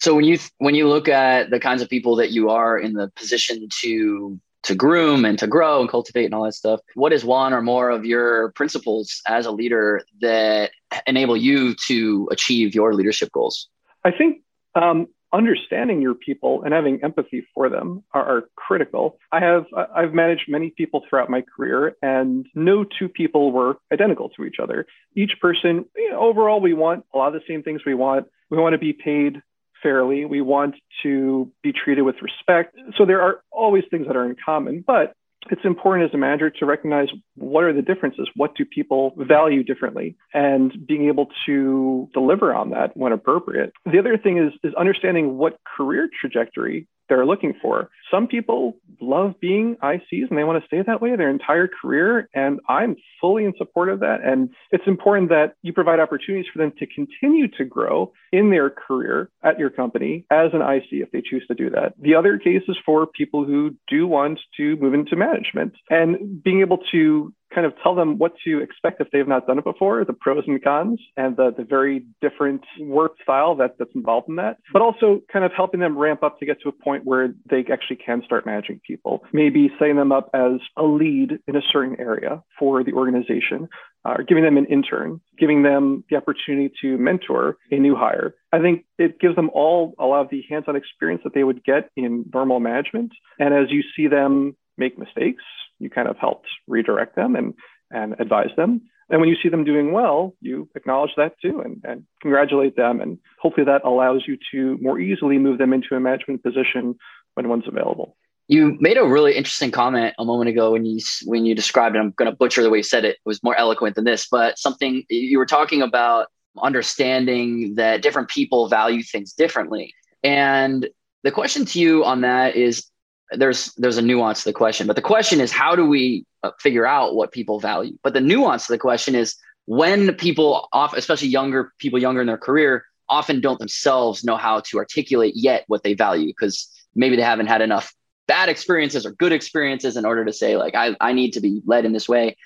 so 0.00 0.14
when 0.14 0.24
you 0.24 0.38
when 0.58 0.74
you 0.74 0.88
look 0.88 1.08
at 1.08 1.50
the 1.50 1.60
kinds 1.60 1.82
of 1.82 1.88
people 1.88 2.16
that 2.16 2.30
you 2.30 2.50
are 2.50 2.78
in 2.78 2.94
the 2.94 3.10
position 3.16 3.68
to 3.82 4.40
to 4.64 4.74
groom 4.74 5.24
and 5.24 5.38
to 5.38 5.46
grow 5.46 5.80
and 5.80 5.88
cultivate 5.88 6.24
and 6.24 6.34
all 6.34 6.44
that 6.44 6.54
stuff, 6.54 6.80
what 6.94 7.12
is 7.12 7.24
one 7.24 7.52
or 7.52 7.62
more 7.62 7.90
of 7.90 8.04
your 8.04 8.50
principles 8.52 9.20
as 9.28 9.46
a 9.46 9.50
leader 9.50 10.02
that 10.20 10.70
enable 11.06 11.36
you 11.36 11.74
to 11.86 12.28
achieve 12.32 12.74
your 12.74 12.94
leadership 12.94 13.30
goals? 13.30 13.68
I 14.04 14.10
think 14.10 14.40
um, 14.74 15.06
understanding 15.34 16.00
your 16.00 16.14
people 16.14 16.62
and 16.62 16.72
having 16.72 17.00
empathy 17.02 17.44
for 17.54 17.68
them 17.68 18.04
are, 18.12 18.24
are, 18.24 18.44
critical. 18.56 19.18
I 19.32 19.40
have 19.40 19.66
I've 19.94 20.14
managed 20.14 20.44
many 20.48 20.70
people 20.70 21.02
throughout 21.06 21.28
my 21.28 21.42
career, 21.42 21.96
and 22.00 22.46
no 22.54 22.84
two 22.84 23.08
people 23.08 23.52
were 23.52 23.76
identical 23.92 24.30
to 24.30 24.44
each 24.44 24.56
other. 24.62 24.86
Each 25.14 25.32
person, 25.40 25.84
you 25.96 26.10
know, 26.10 26.20
overall, 26.20 26.60
we 26.60 26.72
want 26.72 27.04
a 27.12 27.18
lot 27.18 27.28
of 27.28 27.34
the 27.34 27.40
same 27.46 27.62
things 27.62 27.82
we 27.84 27.94
want. 27.94 28.26
We 28.48 28.56
want 28.56 28.72
to 28.72 28.78
be 28.78 28.94
paid 28.94 29.42
fairly. 29.82 30.24
We 30.24 30.40
want 30.40 30.76
to 31.02 31.50
be 31.62 31.72
treated 31.72 32.02
with 32.02 32.16
respect. 32.22 32.76
So 32.96 33.04
there 33.04 33.20
are 33.20 33.42
always 33.50 33.84
things 33.90 34.06
that 34.06 34.16
are 34.16 34.24
in 34.24 34.36
common, 34.42 34.82
but 34.86 35.14
it's 35.50 35.64
important 35.64 36.08
as 36.08 36.14
a 36.14 36.18
manager 36.18 36.48
to 36.50 36.66
recognize 36.66 37.08
what 37.36 37.64
are 37.64 37.72
the 37.72 37.82
differences 37.82 38.28
what 38.36 38.54
do 38.54 38.64
people 38.64 39.14
value 39.16 39.62
differently 39.62 40.16
and 40.32 40.86
being 40.86 41.08
able 41.08 41.28
to 41.46 42.08
deliver 42.12 42.54
on 42.54 42.70
that 42.70 42.96
when 42.96 43.12
appropriate 43.12 43.72
the 43.90 43.98
other 43.98 44.16
thing 44.16 44.38
is 44.38 44.52
is 44.62 44.74
understanding 44.74 45.36
what 45.36 45.58
career 45.76 46.08
trajectory 46.20 46.86
they're 47.08 47.26
looking 47.26 47.54
for. 47.60 47.90
Some 48.10 48.26
people 48.26 48.76
love 49.00 49.34
being 49.40 49.76
ICs 49.82 50.30
and 50.30 50.38
they 50.38 50.44
want 50.44 50.62
to 50.62 50.66
stay 50.66 50.82
that 50.86 51.02
way 51.02 51.14
their 51.16 51.30
entire 51.30 51.68
career. 51.68 52.28
And 52.34 52.60
I'm 52.68 52.96
fully 53.20 53.44
in 53.44 53.52
support 53.58 53.88
of 53.88 54.00
that. 54.00 54.20
And 54.24 54.50
it's 54.70 54.86
important 54.86 55.28
that 55.30 55.54
you 55.62 55.72
provide 55.72 56.00
opportunities 56.00 56.50
for 56.52 56.58
them 56.58 56.72
to 56.78 56.86
continue 56.86 57.48
to 57.58 57.64
grow 57.64 58.12
in 58.32 58.50
their 58.50 58.70
career 58.70 59.30
at 59.42 59.58
your 59.58 59.70
company 59.70 60.24
as 60.30 60.50
an 60.52 60.62
IC 60.62 60.86
if 60.90 61.10
they 61.10 61.22
choose 61.22 61.46
to 61.48 61.54
do 61.54 61.70
that. 61.70 61.94
The 62.00 62.14
other 62.14 62.38
case 62.38 62.62
is 62.68 62.76
for 62.84 63.06
people 63.06 63.44
who 63.44 63.76
do 63.88 64.06
want 64.06 64.40
to 64.56 64.76
move 64.76 64.94
into 64.94 65.16
management 65.16 65.74
and 65.90 66.42
being 66.42 66.60
able 66.60 66.78
to 66.92 67.23
kind 67.54 67.66
of 67.66 67.74
tell 67.82 67.94
them 67.94 68.18
what 68.18 68.32
to 68.44 68.58
expect 68.60 69.00
if 69.00 69.08
they've 69.12 69.28
not 69.28 69.46
done 69.46 69.58
it 69.58 69.64
before, 69.64 70.04
the 70.04 70.12
pros 70.12 70.44
and 70.46 70.62
cons, 70.62 71.00
and 71.16 71.36
the, 71.36 71.52
the 71.56 71.64
very 71.64 72.04
different 72.20 72.62
work 72.80 73.12
style 73.22 73.54
that, 73.56 73.76
that's 73.78 73.94
involved 73.94 74.28
in 74.28 74.36
that, 74.36 74.58
but 74.72 74.82
also 74.82 75.20
kind 75.32 75.44
of 75.44 75.52
helping 75.52 75.80
them 75.80 75.96
ramp 75.96 76.22
up 76.22 76.38
to 76.38 76.46
get 76.46 76.60
to 76.62 76.68
a 76.68 76.72
point 76.72 77.04
where 77.04 77.34
they 77.48 77.64
actually 77.72 77.96
can 77.96 78.22
start 78.24 78.46
managing 78.46 78.80
people. 78.86 79.24
Maybe 79.32 79.70
setting 79.78 79.96
them 79.96 80.12
up 80.12 80.30
as 80.34 80.60
a 80.76 80.82
lead 80.82 81.38
in 81.46 81.56
a 81.56 81.62
certain 81.72 81.98
area 82.00 82.42
for 82.58 82.82
the 82.82 82.92
organization, 82.92 83.68
uh, 84.04 84.16
or 84.18 84.22
giving 84.22 84.44
them 84.44 84.56
an 84.56 84.66
intern, 84.66 85.20
giving 85.38 85.62
them 85.62 86.04
the 86.10 86.16
opportunity 86.16 86.72
to 86.82 86.98
mentor 86.98 87.56
a 87.70 87.76
new 87.76 87.96
hire. 87.96 88.34
I 88.52 88.60
think 88.60 88.84
it 88.98 89.18
gives 89.18 89.36
them 89.36 89.50
all 89.52 89.94
a 89.98 90.06
lot 90.06 90.20
of 90.20 90.30
the 90.30 90.44
hands 90.48 90.64
on 90.68 90.76
experience 90.76 91.22
that 91.24 91.34
they 91.34 91.44
would 91.44 91.64
get 91.64 91.90
in 91.96 92.24
normal 92.32 92.60
management. 92.60 93.12
And 93.38 93.54
as 93.54 93.70
you 93.70 93.82
see 93.96 94.06
them 94.06 94.56
make 94.76 94.98
mistakes, 94.98 95.42
you 95.84 95.90
kind 95.90 96.08
of 96.08 96.16
helped 96.18 96.46
redirect 96.66 97.14
them 97.14 97.36
and, 97.36 97.54
and 97.90 98.16
advise 98.18 98.50
them. 98.56 98.82
And 99.10 99.20
when 99.20 99.28
you 99.28 99.36
see 99.42 99.50
them 99.50 99.64
doing 99.64 99.92
well, 99.92 100.34
you 100.40 100.68
acknowledge 100.74 101.12
that 101.16 101.38
too 101.40 101.60
and, 101.60 101.80
and 101.84 102.04
congratulate 102.22 102.74
them. 102.76 103.00
And 103.00 103.18
hopefully 103.40 103.66
that 103.66 103.84
allows 103.84 104.22
you 104.26 104.38
to 104.52 104.78
more 104.80 104.98
easily 104.98 105.38
move 105.38 105.58
them 105.58 105.72
into 105.72 105.94
a 105.94 106.00
management 106.00 106.42
position 106.42 106.96
when 107.34 107.48
one's 107.48 107.68
available. 107.68 108.16
You 108.48 108.76
made 108.80 108.98
a 108.98 109.04
really 109.04 109.34
interesting 109.34 109.70
comment 109.70 110.14
a 110.18 110.24
moment 110.24 110.50
ago 110.50 110.72
when 110.72 110.84
you 110.84 111.00
when 111.24 111.46
you 111.46 111.54
described 111.54 111.96
it. 111.96 111.98
I'm 111.98 112.10
going 112.10 112.30
to 112.30 112.36
butcher 112.36 112.62
the 112.62 112.68
way 112.68 112.78
you 112.78 112.82
said 112.82 113.04
it. 113.04 113.16
It 113.16 113.20
was 113.24 113.42
more 113.42 113.56
eloquent 113.56 113.94
than 113.94 114.04
this, 114.04 114.26
but 114.30 114.58
something 114.58 115.04
you 115.08 115.38
were 115.38 115.46
talking 115.46 115.80
about 115.80 116.28
understanding 116.62 117.74
that 117.76 118.02
different 118.02 118.28
people 118.28 118.68
value 118.68 119.02
things 119.02 119.32
differently. 119.32 119.94
And 120.22 120.88
the 121.22 121.30
question 121.30 121.64
to 121.64 121.80
you 121.80 122.04
on 122.04 122.20
that 122.20 122.54
is 122.54 122.86
there's 123.32 123.72
there's 123.74 123.96
a 123.96 124.02
nuance 124.02 124.42
to 124.42 124.50
the 124.50 124.52
question 124.52 124.86
but 124.86 124.96
the 124.96 125.02
question 125.02 125.40
is 125.40 125.50
how 125.50 125.74
do 125.74 125.86
we 125.86 126.26
uh, 126.44 126.50
figure 126.60 126.86
out 126.86 127.14
what 127.14 127.32
people 127.32 127.58
value? 127.58 127.96
But 128.02 128.12
the 128.12 128.20
nuance 128.20 128.66
to 128.66 128.72
the 128.72 128.78
question 128.78 129.14
is 129.14 129.34
when 129.64 130.14
people 130.14 130.68
off 130.72 130.94
especially 130.94 131.28
younger 131.28 131.72
people 131.78 131.98
younger 131.98 132.20
in 132.20 132.26
their 132.26 132.38
career 132.38 132.84
often 133.08 133.40
don't 133.40 133.58
themselves 133.58 134.24
know 134.24 134.36
how 134.36 134.60
to 134.60 134.76
articulate 134.76 135.34
yet 135.34 135.64
what 135.68 135.82
they 135.82 135.94
value 135.94 136.26
because 136.26 136.68
maybe 136.94 137.16
they 137.16 137.22
haven't 137.22 137.46
had 137.46 137.62
enough 137.62 137.94
bad 138.26 138.50
experiences 138.50 139.06
or 139.06 139.12
good 139.12 139.32
experiences 139.32 139.96
in 139.96 140.04
order 140.04 140.24
to 140.24 140.32
say 140.32 140.56
like 140.58 140.74
I, 140.74 140.94
I 141.00 141.14
need 141.14 141.32
to 141.32 141.40
be 141.40 141.62
led 141.64 141.86
in 141.86 141.92
this 141.92 142.08
way. 142.08 142.36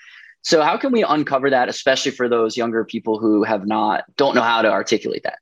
So 0.41 0.61
how 0.61 0.77
can 0.77 0.93
we 0.93 1.03
uncover 1.03 1.49
that 1.49 1.67
especially 1.67 2.11
for 2.11 2.29
those 2.29 2.55
younger 2.55 2.85
people 2.85 3.19
who 3.19 3.43
have 3.43 3.67
not 3.67 4.05
don't 4.15 4.33
know 4.33 4.41
how 4.41 4.61
to 4.61 4.71
articulate 4.71 5.23
that 5.23 5.39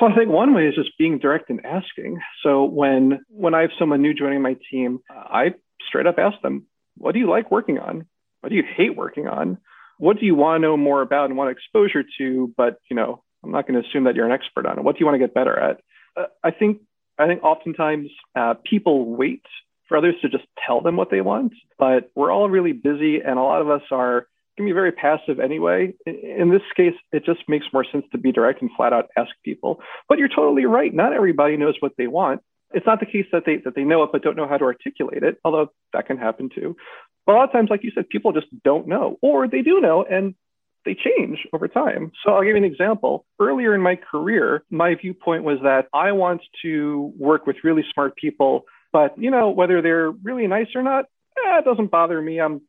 well, 0.00 0.12
I 0.12 0.14
think 0.14 0.30
one 0.30 0.54
way 0.54 0.66
is 0.66 0.74
just 0.74 0.96
being 0.98 1.18
direct 1.18 1.50
and 1.50 1.64
asking. 1.64 2.20
So 2.42 2.64
when 2.64 3.20
when 3.28 3.54
I 3.54 3.62
have 3.62 3.70
someone 3.78 4.02
new 4.02 4.14
joining 4.14 4.42
my 4.42 4.56
team, 4.70 5.00
I 5.10 5.54
straight 5.86 6.06
up 6.06 6.18
ask 6.18 6.40
them, 6.42 6.66
"What 6.96 7.12
do 7.12 7.18
you 7.18 7.28
like 7.28 7.50
working 7.50 7.78
on? 7.78 8.06
What 8.40 8.50
do 8.50 8.56
you 8.56 8.64
hate 8.64 8.96
working 8.96 9.28
on? 9.28 9.58
What 9.98 10.18
do 10.18 10.26
you 10.26 10.34
want 10.34 10.60
to 10.60 10.62
know 10.62 10.76
more 10.76 11.02
about 11.02 11.26
and 11.26 11.36
want 11.36 11.50
exposure 11.50 12.04
to? 12.18 12.52
But 12.56 12.78
you 12.90 12.96
know, 12.96 13.22
I'm 13.42 13.52
not 13.52 13.66
going 13.66 13.80
to 13.80 13.88
assume 13.88 14.04
that 14.04 14.14
you're 14.14 14.26
an 14.26 14.32
expert 14.32 14.66
on 14.66 14.78
it. 14.78 14.84
What 14.84 14.96
do 14.96 15.00
you 15.00 15.06
want 15.06 15.14
to 15.14 15.26
get 15.26 15.34
better 15.34 15.58
at?" 15.58 15.80
Uh, 16.16 16.26
I 16.42 16.50
think 16.50 16.80
I 17.18 17.26
think 17.26 17.42
oftentimes 17.42 18.08
uh, 18.34 18.54
people 18.64 19.14
wait 19.14 19.42
for 19.88 19.96
others 19.96 20.14
to 20.22 20.28
just 20.28 20.44
tell 20.66 20.80
them 20.80 20.96
what 20.96 21.10
they 21.10 21.20
want, 21.20 21.52
but 21.78 22.10
we're 22.14 22.30
all 22.30 22.48
really 22.48 22.72
busy, 22.72 23.20
and 23.20 23.38
a 23.38 23.42
lot 23.42 23.60
of 23.60 23.68
us 23.68 23.82
are 23.90 24.26
can 24.60 24.66
be 24.66 24.72
very 24.72 24.92
passive 24.92 25.40
anyway. 25.40 25.94
In 26.06 26.50
this 26.50 26.62
case, 26.76 26.94
it 27.12 27.24
just 27.24 27.40
makes 27.48 27.66
more 27.72 27.84
sense 27.90 28.04
to 28.12 28.18
be 28.18 28.30
direct 28.30 28.60
and 28.60 28.70
flat 28.76 28.92
out 28.92 29.08
ask 29.16 29.30
people. 29.44 29.80
But 30.08 30.18
you're 30.18 30.28
totally 30.28 30.66
right. 30.66 30.92
Not 30.92 31.12
everybody 31.12 31.56
knows 31.56 31.76
what 31.80 31.92
they 31.96 32.06
want. 32.06 32.42
It's 32.72 32.86
not 32.86 33.00
the 33.00 33.06
case 33.06 33.26
that 33.32 33.44
they 33.46 33.56
that 33.64 33.74
they 33.74 33.82
know 33.82 34.02
it 34.04 34.10
but 34.12 34.22
don't 34.22 34.36
know 34.36 34.46
how 34.46 34.58
to 34.58 34.64
articulate 34.64 35.22
it, 35.22 35.38
although 35.44 35.72
that 35.92 36.06
can 36.06 36.18
happen 36.18 36.50
too. 36.54 36.76
But 37.26 37.32
a 37.32 37.36
lot 37.36 37.44
of 37.44 37.52
times, 37.52 37.70
like 37.70 37.82
you 37.82 37.90
said, 37.94 38.08
people 38.08 38.32
just 38.32 38.46
don't 38.64 38.86
know, 38.86 39.18
or 39.22 39.48
they 39.48 39.62
do 39.62 39.80
know 39.80 40.04
and 40.04 40.34
they 40.84 40.94
change 40.94 41.38
over 41.52 41.68
time. 41.68 42.12
So 42.24 42.32
I'll 42.32 42.42
give 42.42 42.50
you 42.50 42.56
an 42.56 42.64
example. 42.64 43.26
Earlier 43.40 43.74
in 43.74 43.80
my 43.80 43.96
career, 43.96 44.62
my 44.70 44.94
viewpoint 44.94 45.44
was 45.44 45.58
that 45.62 45.86
I 45.92 46.12
want 46.12 46.42
to 46.62 47.12
work 47.18 47.46
with 47.46 47.56
really 47.64 47.84
smart 47.92 48.16
people, 48.16 48.64
but 48.92 49.16
you 49.18 49.30
know 49.30 49.50
whether 49.50 49.82
they're 49.82 50.10
really 50.10 50.46
nice 50.46 50.68
or 50.74 50.82
not, 50.82 51.06
eh, 51.36 51.58
it 51.58 51.64
doesn't 51.64 51.90
bother 51.90 52.20
me. 52.20 52.40
I'm 52.40 52.60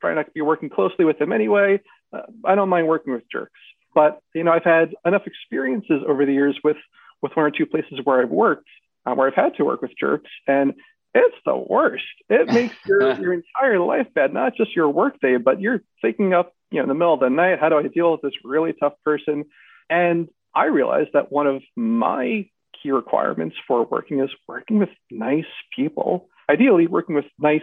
probably 0.00 0.16
not 0.16 0.26
going 0.26 0.32
to 0.32 0.34
be 0.34 0.40
working 0.40 0.70
closely 0.70 1.04
with 1.04 1.18
them 1.18 1.32
anyway. 1.32 1.80
Uh, 2.12 2.22
I 2.44 2.54
don't 2.54 2.68
mind 2.68 2.88
working 2.88 3.12
with 3.12 3.22
jerks. 3.30 3.60
But 3.94 4.20
you 4.34 4.44
know, 4.44 4.52
I've 4.52 4.64
had 4.64 4.94
enough 5.04 5.26
experiences 5.26 6.02
over 6.06 6.24
the 6.24 6.32
years 6.32 6.58
with 6.62 6.76
with 7.22 7.32
one 7.34 7.46
or 7.46 7.50
two 7.50 7.66
places 7.66 8.00
where 8.04 8.22
I've 8.22 8.30
worked, 8.30 8.68
uh, 9.06 9.14
where 9.14 9.28
I've 9.28 9.34
had 9.34 9.56
to 9.56 9.64
work 9.64 9.82
with 9.82 9.92
jerks, 9.98 10.30
and 10.46 10.74
it's 11.14 11.36
the 11.44 11.56
worst. 11.56 12.04
It 12.28 12.48
makes 12.52 12.74
your 12.86 13.12
your 13.20 13.32
entire 13.32 13.80
life 13.80 14.06
bad, 14.14 14.32
not 14.32 14.56
just 14.56 14.74
your 14.74 14.88
workday, 14.88 15.36
but 15.36 15.60
you're 15.60 15.82
thinking 16.00 16.34
up, 16.34 16.54
you 16.70 16.78
know, 16.78 16.84
in 16.84 16.88
the 16.88 16.94
middle 16.94 17.14
of 17.14 17.20
the 17.20 17.30
night. 17.30 17.58
How 17.60 17.68
do 17.68 17.78
I 17.78 17.88
deal 17.88 18.12
with 18.12 18.22
this 18.22 18.32
really 18.44 18.72
tough 18.72 18.94
person? 19.04 19.44
And 19.88 20.28
I 20.54 20.66
realized 20.66 21.10
that 21.14 21.32
one 21.32 21.46
of 21.46 21.62
my 21.76 22.48
key 22.82 22.92
requirements 22.92 23.56
for 23.66 23.84
working 23.84 24.20
is 24.20 24.30
working 24.48 24.78
with 24.78 24.88
nice 25.10 25.44
people. 25.74 26.28
Ideally, 26.48 26.86
working 26.86 27.14
with 27.14 27.26
nice 27.38 27.62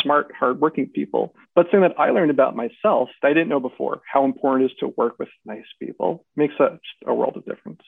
smart, 0.00 0.32
hardworking 0.38 0.88
people. 0.88 1.34
But 1.54 1.66
something 1.66 1.80
that 1.82 1.98
I 1.98 2.10
learned 2.10 2.30
about 2.30 2.56
myself 2.56 3.08
that 3.22 3.28
I 3.28 3.32
didn't 3.32 3.48
know 3.48 3.60
before, 3.60 4.02
how 4.10 4.24
important 4.24 4.64
it 4.64 4.72
is 4.72 4.78
to 4.80 4.88
work 4.96 5.16
with 5.18 5.28
nice 5.44 5.64
people, 5.80 6.24
makes 6.36 6.54
a, 6.60 6.78
a 7.06 7.14
world 7.14 7.36
of 7.36 7.44
difference. 7.44 7.82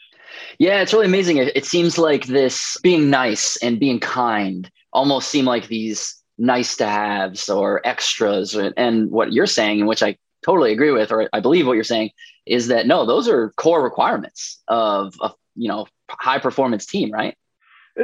Yeah, 0.59 0.81
it's 0.81 0.93
really 0.93 1.07
amazing. 1.07 1.38
It, 1.38 1.57
it 1.57 1.64
seems 1.64 1.99
like 1.99 2.26
this 2.26 2.76
being 2.83 3.11
nice 3.11 3.57
and 3.62 3.81
being 3.81 4.00
kind 4.00 4.71
almost 4.93 5.28
seem 5.28 5.45
like 5.45 5.69
these 5.69 6.23
nice 6.38 6.76
to 6.76 6.87
haves 6.87 7.49
or 7.49 7.87
extras. 7.87 8.55
And 8.55 9.11
what 9.11 9.33
you're 9.33 9.47
saying, 9.47 9.81
and 9.81 9.88
which 9.88 10.02
I 10.02 10.17
totally 10.45 10.73
agree 10.73 10.93
with, 10.93 11.12
or 11.12 11.28
I 11.33 11.40
believe 11.40 11.67
what 11.67 11.75
you're 11.75 11.85
saying, 11.85 12.11
is 12.47 12.69
that 12.69 12.87
no, 12.87 13.05
those 13.05 13.28
are 13.28 13.50
core 13.57 13.83
requirements 13.83 14.62
of 14.69 15.14
a 15.21 15.33
you 15.57 15.69
know 15.69 15.87
high 16.11 16.38
performance 16.38 16.87
team, 16.87 17.11
right? 17.11 17.37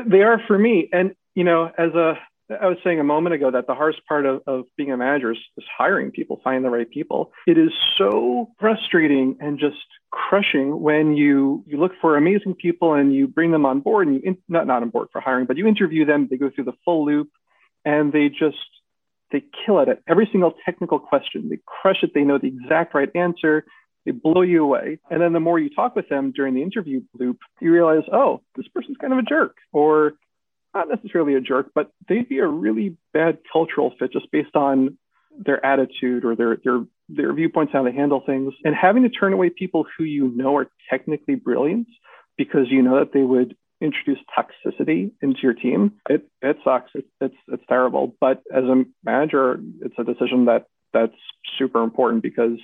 They 0.06 0.22
are 0.22 0.40
for 0.46 0.58
me. 0.58 0.88
And 0.92 1.14
you 1.34 1.44
know, 1.44 1.70
as 1.78 1.94
a 1.94 2.18
I 2.50 2.66
was 2.66 2.76
saying 2.84 3.00
a 3.00 3.04
moment 3.04 3.34
ago 3.34 3.50
that 3.50 3.66
the 3.66 3.74
hardest 3.74 4.06
part 4.06 4.26
of, 4.26 4.42
of 4.46 4.64
being 4.76 4.92
a 4.92 4.96
manager 4.96 5.32
is, 5.32 5.38
is 5.56 5.64
hiring 5.78 6.10
people, 6.10 6.40
finding 6.44 6.62
the 6.62 6.70
right 6.70 6.88
people. 6.88 7.32
It 7.46 7.56
is 7.56 7.70
so 7.96 8.50
frustrating 8.60 9.38
and 9.40 9.58
just 9.58 9.76
crushing 10.10 10.80
when 10.80 11.16
you 11.16 11.64
you 11.66 11.78
look 11.78 11.92
for 12.00 12.16
amazing 12.16 12.54
people 12.54 12.94
and 12.94 13.14
you 13.14 13.26
bring 13.26 13.50
them 13.50 13.64
on 13.64 13.80
board 13.80 14.08
and 14.08 14.16
you 14.16 14.22
in, 14.24 14.38
not 14.48 14.66
not 14.66 14.82
on 14.82 14.90
board 14.90 15.08
for 15.10 15.20
hiring, 15.20 15.46
but 15.46 15.56
you 15.56 15.66
interview 15.66 16.04
them. 16.04 16.28
They 16.30 16.36
go 16.36 16.50
through 16.54 16.64
the 16.64 16.76
full 16.84 17.06
loop, 17.06 17.30
and 17.84 18.12
they 18.12 18.28
just 18.28 18.58
they 19.32 19.42
kill 19.64 19.80
it 19.80 19.88
at 19.88 20.00
every 20.06 20.28
single 20.30 20.54
technical 20.64 20.98
question. 20.98 21.48
They 21.48 21.58
crush 21.66 22.02
it. 22.02 22.12
They 22.14 22.22
know 22.22 22.38
the 22.38 22.48
exact 22.48 22.94
right 22.94 23.10
answer. 23.14 23.64
They 24.04 24.12
blow 24.12 24.42
you 24.42 24.62
away. 24.62 24.98
And 25.10 25.20
then 25.20 25.32
the 25.32 25.40
more 25.40 25.58
you 25.58 25.70
talk 25.70 25.96
with 25.96 26.08
them 26.10 26.30
during 26.30 26.54
the 26.54 26.62
interview 26.62 27.00
loop, 27.18 27.38
you 27.60 27.72
realize, 27.72 28.02
oh, 28.12 28.42
this 28.54 28.68
person's 28.68 28.98
kind 28.98 29.14
of 29.14 29.18
a 29.18 29.22
jerk, 29.22 29.56
or 29.72 30.12
not 30.74 30.88
necessarily 30.88 31.34
a 31.34 31.40
jerk, 31.40 31.70
but 31.74 31.90
they'd 32.08 32.28
be 32.28 32.38
a 32.38 32.46
really 32.46 32.96
bad 33.12 33.38
cultural 33.52 33.94
fit 33.98 34.12
just 34.12 34.30
based 34.30 34.54
on 34.56 34.98
their 35.36 35.64
attitude 35.64 36.24
or 36.24 36.36
their 36.36 36.58
their 36.64 36.84
their 37.08 37.32
viewpoints 37.32 37.72
how 37.72 37.82
they 37.82 37.92
handle 37.92 38.22
things. 38.24 38.54
And 38.64 38.74
having 38.74 39.02
to 39.02 39.08
turn 39.08 39.32
away 39.32 39.50
people 39.50 39.86
who 39.96 40.04
you 40.04 40.32
know 40.34 40.56
are 40.56 40.68
technically 40.90 41.34
brilliant 41.34 41.88
because 42.36 42.66
you 42.70 42.82
know 42.82 42.98
that 42.98 43.12
they 43.12 43.22
would 43.22 43.56
introduce 43.80 44.18
toxicity 44.36 45.10
into 45.20 45.40
your 45.42 45.54
team, 45.54 45.92
it 46.08 46.28
it 46.42 46.56
sucks. 46.64 46.90
It, 46.94 47.06
it's 47.20 47.36
it's 47.48 47.64
terrible. 47.68 48.14
But 48.20 48.42
as 48.52 48.64
a 48.64 48.84
manager, 49.04 49.60
it's 49.80 49.94
a 49.98 50.04
decision 50.04 50.46
that 50.46 50.66
that's 50.92 51.12
super 51.58 51.82
important 51.82 52.22
because 52.22 52.58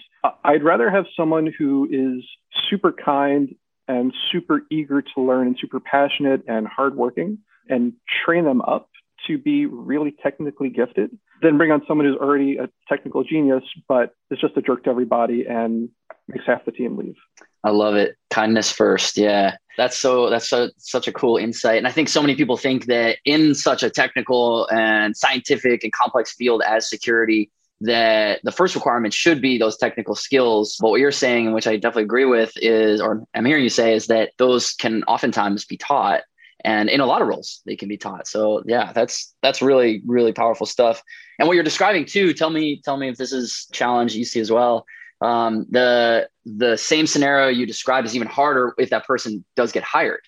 I'd 0.45 0.63
rather 0.63 0.91
have 0.91 1.05
someone 1.17 1.53
who 1.59 1.89
is 1.91 2.25
super 2.69 2.93
kind 2.93 3.55
and 3.89 4.15
super 4.31 4.63
eager 4.71 5.03
to 5.03 5.21
learn 5.21 5.49
and 5.49 5.57
super 5.61 5.81
passionate 5.81 6.43
and 6.47 6.67
hardworking 6.67 7.39
and 7.71 7.93
train 8.25 8.45
them 8.45 8.61
up 8.63 8.89
to 9.27 9.39
be 9.39 9.67
really 9.67 10.15
technically 10.23 10.71
gifted 10.71 11.17
than 11.43 11.57
bring 11.57 11.71
on 11.71 11.83
someone 11.87 12.07
who's 12.07 12.17
already 12.17 12.57
a 12.57 12.69
technical 12.89 13.23
genius 13.25 13.63
but 13.89 14.15
is 14.31 14.39
just 14.41 14.57
a 14.57 14.63
jerk 14.63 14.85
to 14.85 14.91
everybody 14.91 15.47
and 15.47 15.89
makes 16.29 16.45
half 16.47 16.65
the 16.65 16.73
team 16.73 16.97
leave. 16.97 17.17
I 17.65 17.71
love 17.71 17.95
it. 17.95 18.17
Kindness 18.31 18.73
first. 18.73 19.17
Yeah. 19.17 19.57
That's 19.77 19.97
so 19.97 20.31
that's 20.31 20.49
so, 20.49 20.71
such 20.79 21.09
a 21.09 21.13
cool 21.13 21.37
insight. 21.37 21.79
And 21.79 21.87
I 21.87 21.93
think 21.93 22.09
so 22.09 22.21
many 22.21 22.35
people 22.35 22.57
think 22.57 22.87
that 22.87 23.19
in 23.25 23.55
such 23.55 23.83
a 23.83 23.91
technical 23.91 24.67
and 24.69 25.17
scientific 25.17 25.85
and 25.85 25.93
complex 25.93 26.35
field 26.35 26.63
as 26.67 26.89
security, 26.89 27.51
that 27.83 28.41
the 28.45 28.53
first 28.53 28.75
requirement 28.75 29.15
should 29.15 29.41
be 29.41 29.57
those 29.57 29.77
technical 29.77 30.15
skills. 30.15 30.77
But 30.81 30.91
what 30.91 31.01
you're 31.01 31.13
saying, 31.13 31.53
which 31.53 31.67
I 31.67 31.77
definitely 31.77 32.05
agree 32.05 32.27
with, 32.27 32.53
is, 32.57 33.01
or 33.01 33.25
I'm 33.35 33.45
hearing 33.47 33.65
you 33.65 33.71
say, 33.71 33.95
is 33.95 34.07
that 34.09 34.33
those 34.39 34.73
can 34.73 35.03
oftentimes 35.05 35.65
be 35.65 35.79
taught. 35.79 36.23
And 36.65 36.89
in 36.89 37.01
a 37.01 37.07
lot 37.07 37.23
of 37.23 37.29
roles, 37.29 37.63
they 37.67 37.77
can 37.77 37.89
be 37.89 37.97
taught. 37.97 38.27
So 38.27 38.63
yeah, 38.67 38.93
that's 38.93 39.35
that's 39.43 39.63
really, 39.63 40.03
really 40.07 40.33
powerful 40.33 40.67
stuff. 40.67 41.03
And 41.39 41.49
what 41.49 41.55
you're 41.55 41.65
describing 41.65 42.05
too, 42.05 42.35
tell 42.35 42.51
me, 42.51 42.81
tell 42.85 42.97
me 42.97 43.09
if 43.09 43.17
this 43.17 43.33
is 43.33 43.67
challenge 43.73 44.15
you 44.15 44.25
see 44.25 44.41
as 44.41 44.51
well. 44.51 44.85
Um, 45.21 45.67
the 45.71 46.29
the 46.45 46.77
same 46.77 47.07
scenario 47.07 47.49
you 47.49 47.67
described 47.67 48.07
is 48.07 48.17
even 48.17 48.29
harder 48.29 48.75
if 48.79 48.91
that 48.91 49.07
person 49.07 49.45
does 49.57 49.73
get 49.73 49.83
hired. 49.83 50.23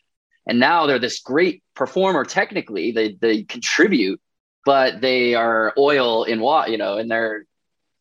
And 0.46 0.58
now 0.58 0.86
they're 0.86 0.98
this 0.98 1.20
great 1.20 1.62
performer 1.74 2.24
technically, 2.24 2.92
they 2.92 3.14
they 3.20 3.42
contribute 3.44 4.20
but 4.64 5.00
they 5.00 5.34
are 5.34 5.72
oil 5.76 6.24
in 6.24 6.40
what 6.40 6.70
you 6.70 6.78
know, 6.78 6.98
and 6.98 7.10
they're 7.10 7.44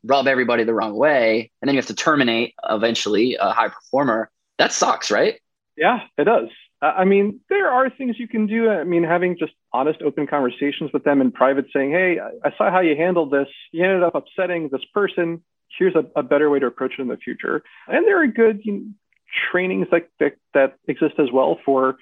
rub 0.03 0.27
everybody 0.27 0.63
the 0.63 0.73
wrong 0.73 0.95
way, 0.95 1.51
and 1.61 1.67
then 1.67 1.75
you 1.75 1.79
have 1.79 1.87
to 1.87 1.95
terminate 1.95 2.55
eventually 2.67 3.37
a 3.39 3.51
high 3.51 3.69
performer. 3.69 4.31
That 4.57 4.73
sucks, 4.73 5.11
right? 5.11 5.39
Yeah, 5.77 6.01
it 6.17 6.23
does. 6.23 6.49
I 6.81 7.05
mean, 7.05 7.39
there 7.49 7.69
are 7.69 7.89
things 7.89 8.15
you 8.17 8.27
can 8.27 8.47
do. 8.47 8.69
I 8.69 8.83
mean, 8.83 9.03
having 9.03 9.37
just 9.37 9.53
honest, 9.71 10.01
open 10.01 10.25
conversations 10.25 10.89
with 10.91 11.03
them 11.03 11.21
in 11.21 11.31
private, 11.31 11.65
saying, 11.73 11.91
"Hey, 11.91 12.19
I 12.19 12.51
saw 12.57 12.71
how 12.71 12.79
you 12.79 12.95
handled 12.95 13.31
this. 13.31 13.47
You 13.71 13.83
ended 13.83 14.03
up 14.03 14.15
upsetting 14.15 14.69
this 14.69 14.83
person. 14.93 15.43
Here's 15.77 15.95
a, 15.95 16.05
a 16.15 16.23
better 16.23 16.49
way 16.49 16.59
to 16.59 16.65
approach 16.65 16.93
it 16.97 17.01
in 17.01 17.07
the 17.07 17.17
future." 17.17 17.63
And 17.87 18.05
there 18.07 18.21
are 18.21 18.27
good 18.27 18.61
you 18.63 18.73
know, 18.73 18.83
trainings 19.51 19.87
that, 19.91 20.09
that 20.19 20.33
that 20.53 20.77
exist 20.87 21.15
as 21.19 21.31
well 21.31 21.59
for 21.63 21.97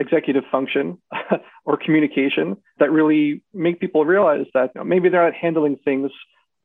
executive 0.00 0.42
function 0.50 0.98
or 1.64 1.76
communication 1.76 2.56
that 2.80 2.90
really 2.90 3.42
make 3.52 3.78
people 3.78 4.04
realize 4.04 4.46
that 4.52 4.72
you 4.74 4.80
know, 4.80 4.84
maybe 4.84 5.08
they're 5.08 5.24
not 5.24 5.34
handling 5.34 5.76
things 5.84 6.10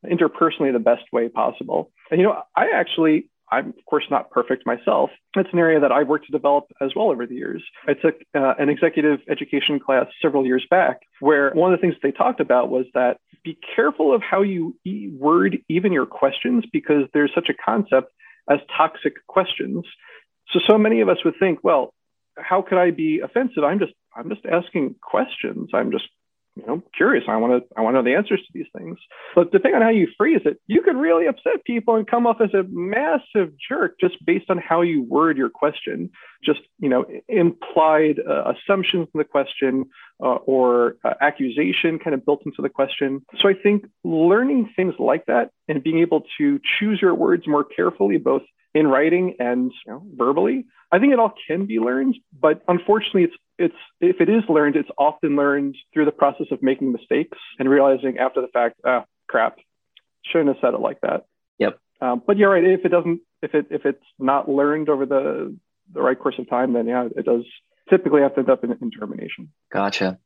interpersonally 0.06 0.74
the 0.74 0.80
best 0.80 1.04
way 1.12 1.30
possible. 1.30 1.92
And 2.10 2.20
you 2.20 2.26
know, 2.26 2.42
I 2.56 2.70
actually 2.74 3.30
I'm 3.52 3.70
of 3.70 3.86
course 3.86 4.06
not 4.10 4.30
perfect 4.32 4.66
myself. 4.66 5.10
It's 5.36 5.50
an 5.52 5.60
area 5.60 5.80
that 5.80 5.92
I've 5.92 6.08
worked 6.08 6.26
to 6.28 6.32
develop 6.32 6.66
as 6.82 6.92
well 6.96 7.10
over 7.10 7.26
the 7.26 7.36
years. 7.36 7.64
I 7.88 7.94
took 7.94 8.16
uh, 8.36 8.54
an 8.60 8.70
executive 8.70 9.20
education 9.30 9.80
class 9.80 10.06
several 10.22 10.46
years 10.46 10.66
back 10.70 11.00
where 11.20 11.52
one 11.52 11.74
of 11.74 11.80
the 11.80 11.82
things 11.82 11.96
they 12.02 12.12
talked 12.12 12.40
about 12.40 12.70
was 12.70 12.86
that 12.94 13.18
be 13.44 13.58
careful 13.76 14.14
of 14.14 14.22
how 14.22 14.42
you 14.42 14.76
word 15.18 15.58
even 15.70 15.92
your 15.92 16.06
questions 16.06 16.64
because 16.72 17.04
there's 17.14 17.32
such 17.34 17.50
a 17.50 17.54
concept 17.54 18.12
as 18.50 18.60
toxic 18.76 19.14
questions. 19.28 19.86
So 20.52 20.60
so 20.68 20.78
many 20.78 21.02
of 21.02 21.10
us 21.10 21.18
would 21.24 21.36
think, 21.40 21.60
well, 21.64 21.94
how 22.38 22.62
could 22.62 22.78
I 22.78 22.92
be 22.92 23.20
offensive? 23.20 23.64
I'm 23.64 23.80
just 23.80 23.94
I'm 24.16 24.30
just 24.30 24.46
asking 24.46 24.96
questions. 25.02 25.70
I'm 25.74 25.92
just 25.92 26.06
you 26.60 26.68
know 26.68 26.84
curious. 26.96 27.24
I 27.28 27.38
want 27.38 27.64
to 27.64 27.76
I 27.78 27.82
want 27.82 27.96
to 27.96 28.00
know 28.00 28.04
the 28.04 28.16
answers 28.16 28.40
to 28.40 28.48
these 28.54 28.68
things. 28.78 28.98
But 29.36 29.52
depending 29.52 29.78
on 29.78 29.82
how 29.82 29.90
you 29.90 30.08
phrase 30.18 30.42
it, 30.46 30.60
you 30.68 30.82
could 30.82 30.96
really 30.96 31.28
upset 31.28 31.64
people 31.66 31.96
and 31.96 32.08
come 32.08 32.28
off 32.28 32.42
as 32.42 32.54
a 32.54 32.64
massive 32.70 33.54
jerk 33.68 34.00
just 34.00 34.24
based 34.26 34.50
on 34.50 34.58
how 34.58 34.82
you 34.82 35.04
word 35.04 35.38
your 35.38 35.50
question. 35.50 36.10
Just 36.44 36.62
you 36.80 36.90
know 36.90 37.06
implied 37.28 38.20
uh, 38.28 38.54
assumptions 38.54 39.08
in 39.14 39.18
the 39.18 39.24
question 39.24 39.86
uh, 40.22 40.36
or 40.46 40.98
uh, 41.04 41.14
accusation 41.22 42.00
kind 42.00 42.14
of 42.14 42.26
built 42.26 42.42
into 42.46 42.62
the 42.62 42.70
question. 42.70 43.26
So 43.40 43.50
I 43.50 43.54
think 43.54 43.86
learning 44.04 44.72
things 44.76 44.96
like 45.00 45.26
that 45.28 45.52
and 45.68 45.84
being 45.84 46.00
able 46.00 46.24
to 46.38 46.60
choose 46.80 47.02
your 47.02 47.14
words 47.14 47.48
more 47.48 47.64
carefully, 47.64 48.18
both 48.18 48.44
in 48.74 48.88
writing 48.88 49.36
and 49.40 49.72
you 49.86 49.92
know, 49.92 50.04
verbally. 50.16 50.66
I 50.92 51.00
think 51.00 51.14
it 51.14 51.20
all 51.20 51.34
can 51.48 51.66
be 51.66 51.80
learned, 51.80 52.16
but 52.38 52.62
unfortunately, 52.68 53.24
it's 53.24 53.36
it's 53.58 53.76
if 54.00 54.22
it 54.22 54.30
is 54.30 54.44
learned, 54.50 54.76
it's 54.76 54.90
often 54.98 55.36
learned 55.36 55.76
through 55.94 56.06
the 56.06 56.12
process 56.12 56.48
of 56.52 56.64
making 56.64 56.92
mistakes 56.92 57.38
and 57.60 57.70
realizing 57.70 58.18
after 58.18 58.42
the 58.42 58.48
fact, 58.48 58.80
ah, 58.86 59.06
crap, 59.28 59.58
shouldn't 60.26 60.50
have 60.50 60.58
said 60.62 60.74
it 60.74 60.80
like 60.80 61.02
that. 61.02 61.26
Yep. 61.60 61.80
Um, 62.02 62.24
but 62.26 62.38
you're 62.38 62.50
right. 62.50 62.64
If 62.64 62.86
it 62.86 62.90
doesn't, 62.90 63.22
if 63.42 63.54
it 63.54 63.68
if 63.70 63.86
it's 63.86 64.04
not 64.18 64.50
learned 64.50 64.90
over 64.90 65.06
the 65.06 65.56
the 65.94 66.02
right 66.02 66.18
course 66.18 66.36
of 66.40 66.50
time, 66.50 66.74
then 66.74 66.88
yeah, 66.88 67.08
it 67.16 67.26
does 67.26 67.44
typically 67.90 68.22
have 68.22 68.34
to 68.36 68.40
end 68.40 68.50
up 68.50 68.64
in, 68.64 68.72
in 68.72 68.92
termination. 68.92 69.52
Gotcha. 69.72 70.20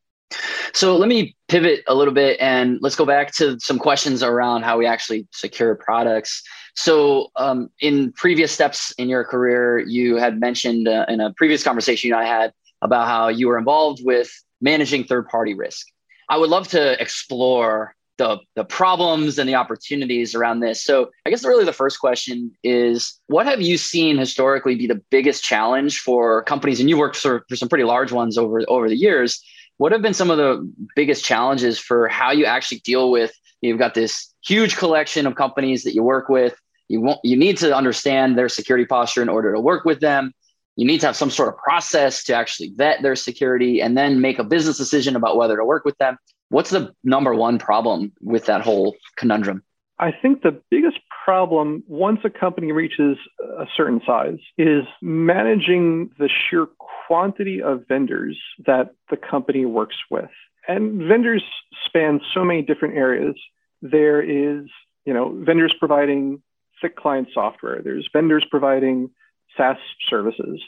So 0.73 0.97
let 0.97 1.07
me 1.07 1.35
pivot 1.47 1.83
a 1.87 1.93
little 1.93 2.13
bit 2.13 2.39
and 2.39 2.79
let's 2.81 2.95
go 2.95 3.05
back 3.05 3.31
to 3.35 3.59
some 3.59 3.77
questions 3.77 4.23
around 4.23 4.63
how 4.63 4.77
we 4.77 4.87
actually 4.87 5.27
secure 5.31 5.75
products. 5.75 6.41
So, 6.75 7.31
um, 7.35 7.69
in 7.79 8.11
previous 8.13 8.51
steps 8.51 8.91
in 8.97 9.09
your 9.09 9.23
career, 9.23 9.79
you 9.79 10.17
had 10.17 10.39
mentioned 10.39 10.87
uh, 10.87 11.05
in 11.07 11.19
a 11.19 11.31
previous 11.33 11.63
conversation 11.63 12.13
I 12.13 12.25
had 12.25 12.53
about 12.81 13.07
how 13.07 13.27
you 13.27 13.47
were 13.47 13.57
involved 13.57 14.01
with 14.03 14.31
managing 14.61 15.03
third 15.03 15.27
party 15.27 15.53
risk. 15.53 15.87
I 16.29 16.37
would 16.37 16.49
love 16.49 16.67
to 16.69 16.99
explore 17.01 17.95
the, 18.17 18.37
the 18.55 18.63
problems 18.63 19.39
and 19.39 19.49
the 19.49 19.55
opportunities 19.55 20.35
around 20.35 20.61
this. 20.61 20.83
So, 20.83 21.11
I 21.25 21.29
guess 21.29 21.45
really 21.45 21.65
the 21.65 21.73
first 21.73 21.99
question 21.99 22.51
is 22.63 23.19
what 23.27 23.45
have 23.45 23.61
you 23.61 23.77
seen 23.77 24.17
historically 24.17 24.75
be 24.75 24.87
the 24.87 25.01
biggest 25.11 25.43
challenge 25.43 25.99
for 25.99 26.43
companies? 26.43 26.79
And 26.79 26.89
you 26.89 26.97
worked 26.97 27.17
for, 27.17 27.45
for 27.49 27.55
some 27.55 27.69
pretty 27.69 27.85
large 27.85 28.11
ones 28.11 28.37
over, 28.37 28.61
over 28.67 28.89
the 28.89 28.97
years 28.97 29.43
what 29.77 29.91
have 29.91 30.01
been 30.01 30.13
some 30.13 30.31
of 30.31 30.37
the 30.37 30.71
biggest 30.95 31.25
challenges 31.25 31.79
for 31.79 32.07
how 32.07 32.31
you 32.31 32.45
actually 32.45 32.79
deal 32.79 33.11
with? 33.11 33.33
You've 33.61 33.79
got 33.79 33.93
this 33.93 34.33
huge 34.45 34.77
collection 34.77 35.25
of 35.25 35.35
companies 35.35 35.83
that 35.83 35.93
you 35.93 36.03
work 36.03 36.29
with. 36.29 36.55
You 36.93 37.01
want 37.01 37.19
you 37.23 37.35
need 37.35 37.57
to 37.57 37.75
understand 37.75 38.37
their 38.37 38.47
security 38.47 38.85
posture 38.85 39.23
in 39.23 39.29
order 39.29 39.51
to 39.51 39.59
work 39.59 39.83
with 39.83 39.99
them. 39.99 40.31
You 40.75 40.85
need 40.85 40.99
to 40.99 41.07
have 41.07 41.15
some 41.15 41.31
sort 41.31 41.49
of 41.49 41.57
process 41.57 42.23
to 42.25 42.35
actually 42.35 42.71
vet 42.75 43.01
their 43.01 43.15
security 43.15 43.81
and 43.81 43.97
then 43.97 44.21
make 44.21 44.37
a 44.37 44.43
business 44.43 44.77
decision 44.77 45.15
about 45.15 45.35
whether 45.35 45.57
to 45.57 45.65
work 45.65 45.85
with 45.85 45.97
them. 45.97 46.17
What's 46.49 46.69
the 46.69 46.93
number 47.03 47.33
one 47.33 47.57
problem 47.57 48.11
with 48.21 48.45
that 48.45 48.61
whole 48.61 48.95
conundrum? 49.17 49.63
I 49.97 50.11
think 50.11 50.43
the 50.43 50.61
biggest 50.69 50.99
problem 51.25 51.83
once 51.87 52.19
a 52.25 52.29
company 52.29 52.71
reaches 52.71 53.17
a 53.57 53.65
certain 53.75 53.99
size 54.05 54.37
is 54.59 54.83
managing 55.01 56.11
the 56.19 56.29
sheer 56.29 56.67
quantity 57.07 57.59
of 57.59 57.87
vendors 57.87 58.37
that 58.67 58.93
the 59.09 59.17
company 59.17 59.65
works 59.65 59.97
with. 60.11 60.29
And 60.67 61.07
vendors 61.07 61.43
span 61.85 62.21
so 62.35 62.45
many 62.45 62.61
different 62.61 62.97
areas. 62.97 63.35
There 63.81 64.21
is, 64.21 64.67
you 65.05 65.13
know, 65.15 65.33
vendors 65.43 65.73
providing 65.79 66.43
thick 66.83 66.95
client 66.95 67.29
software. 67.33 67.81
There's 67.83 68.07
vendors 68.13 68.45
providing 68.51 69.09
SaaS 69.57 69.77
services. 70.09 70.61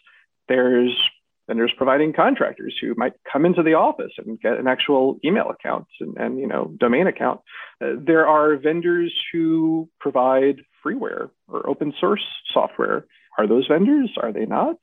There's 0.48 0.98
vendors 1.48 1.72
providing 1.78 2.14
contractors 2.14 2.76
who 2.82 2.96
might 2.98 3.14
come 3.32 3.46
into 3.46 3.62
the 3.62 3.76
office 3.76 4.14
and 4.18 4.40
get 4.40 4.58
an 4.58 4.68
actual 4.68 5.20
email 5.24 5.50
account 5.50 5.86
and, 6.00 6.18
and 6.18 6.40
you 6.40 6.48
know 6.48 6.74
domain 6.80 7.06
account. 7.06 7.42
Uh, 7.80 7.92
there 8.04 8.28
are 8.28 8.58
vendors 8.58 9.14
who 9.32 9.88
provide 10.00 10.62
freeware 10.84 11.30
or 11.48 11.70
open 11.70 11.94
source 12.00 12.26
software. 12.52 13.06
Are 13.38 13.48
those 13.48 13.68
vendors? 13.68 14.10
Are 14.22 14.32
they 14.32 14.46
not? 14.46 14.78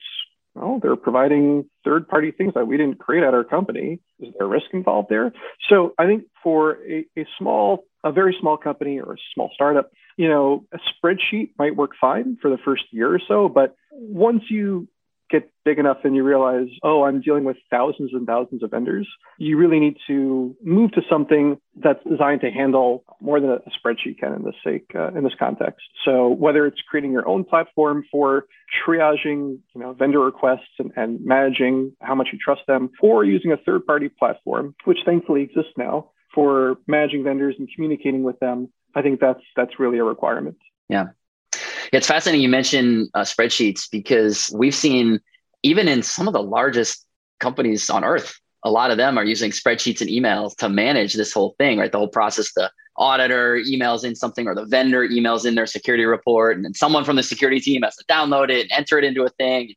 well, 0.55 0.79
they're 0.83 0.97
providing 0.97 1.69
third 1.85 2.09
party 2.09 2.31
things 2.31 2.53
that 2.55 2.67
we 2.67 2.77
didn't 2.77 2.99
create 2.99 3.25
at 3.25 3.35
our 3.35 3.45
company. 3.45 4.01
Is 4.21 4.35
there 4.39 4.47
risk 4.47 4.67
involved 4.73 5.09
there? 5.09 5.33
So 5.69 5.95
I 5.99 6.07
think 6.07 6.25
for 6.43 6.79
a, 6.87 7.07
a 7.19 7.27
small, 7.39 7.85
a 8.05 8.13
very 8.13 8.37
small 8.39 8.57
company 8.57 9.01
or 9.01 9.15
a 9.15 9.17
small 9.35 9.51
startup, 9.55 9.91
you 10.17 10.29
know, 10.29 10.65
a 10.73 10.79
spreadsheet 10.79 11.51
might 11.59 11.77
work 11.77 11.93
fine 12.01 12.37
for 12.41 12.51
the 12.51 12.59
first 12.65 12.85
year 12.91 13.13
or 13.15 13.21
so. 13.27 13.49
But 13.49 13.75
once 13.93 14.45
you 14.49 14.89
get 15.31 15.51
big 15.65 15.79
enough 15.79 15.97
and 16.05 16.15
you 16.15 16.23
realize, 16.23 16.69
oh, 16.83 17.05
I'm 17.05 17.23
dealing 17.23 17.45
with 17.45 17.57
thousands 17.71 18.11
and 18.13 18.27
thousands 18.27 18.63
of 18.63 18.71
vendors, 18.71 19.09
you 19.39 19.57
really 19.57 19.81
need 19.81 19.97
to 20.07 20.55
move 20.63 20.93
to 20.93 21.01
something 21.09 21.57
that's 21.83 22.05
designed 22.09 22.43
to 22.43 22.51
handle 22.51 23.03
more 23.21 23.41
than 23.41 23.51
a 23.51 23.61
spreadsheet 23.71 24.19
can 24.19 24.35
in 24.35 24.45
this 24.45 24.55
sake 24.63 24.91
uh, 24.95 25.09
in 25.17 25.25
this 25.25 25.33
context. 25.39 25.87
So 26.05 26.29
whether 26.29 26.67
it's 26.67 26.83
creating 26.87 27.13
your 27.13 27.27
own 27.27 27.45
platform 27.45 28.05
for 28.13 28.45
triaging, 28.87 29.59
you 29.75 29.81
know, 29.81 29.95
vendor 29.95 30.21
requests 30.21 30.75
and, 30.79 30.93
and 30.97 31.25
managing 31.25 31.93
how 32.01 32.15
much 32.15 32.29
you 32.31 32.39
trust 32.39 32.63
them, 32.69 32.91
or 33.01 33.25
using 33.25 33.53
a 33.53 33.57
third-party 33.57 34.11
platform, 34.11 34.75
which 34.85 34.99
thankfully 35.07 35.43
exists 35.43 35.73
now 35.79 36.11
for 36.35 36.77
managing 36.87 37.25
vendors 37.25 37.55
and 37.59 37.69
communicating 37.75 38.23
with 38.23 38.39
them, 38.41 38.69
I 38.95 39.03
think 39.03 39.21
that's 39.21 39.43
that's 39.57 39.79
really 39.79 39.99
a 39.99 40.05
requirement. 40.05 40.57
Yeah. 40.89 41.09
It's 41.93 42.07
fascinating 42.07 42.43
you 42.43 42.49
mentioned 42.49 43.09
uh, 43.15 43.21
spreadsheets 43.23 43.91
because 43.91 44.51
we've 44.55 44.75
seen 44.75 45.21
even 45.63 45.89
in 45.89 46.03
some 46.03 46.27
of 46.27 46.35
the 46.35 46.43
largest 46.43 47.07
companies 47.41 47.91
on 47.91 48.05
earth, 48.05 48.39
a 48.65 48.71
lot 48.71 48.91
of 48.91 48.97
them 48.97 49.19
are 49.19 49.25
using 49.25 49.51
spreadsheets 49.51 50.01
and 50.01 50.11
emails 50.11 50.57
to 50.57 50.69
manage 50.69 51.15
this 51.15 51.33
whole 51.33 51.55
thing, 51.59 51.79
right? 51.79 51.91
The 51.91 51.99
whole 51.99 52.09
process, 52.09 52.53
the 52.55 52.71
auditor 52.97 53.57
emails 53.57 54.05
in 54.05 54.15
something 54.15 54.47
or 54.47 54.55
the 54.55 54.65
vendor 54.67 55.07
emails 55.07 55.45
in 55.45 55.55
their 55.55 55.67
security 55.67 56.05
report, 56.05 56.57
and 56.57 56.65
then 56.65 56.75
someone 56.75 57.05
from 57.05 57.17
the 57.17 57.23
security 57.23 57.61
team 57.61 57.83
has 57.83 57.97
to 57.97 58.05
download 58.05 58.51
it 58.51 58.63
and 58.63 58.73
enter 58.73 58.99
it 58.99 59.05
into 59.05 59.25
a 59.25 59.29
thing. 59.31 59.75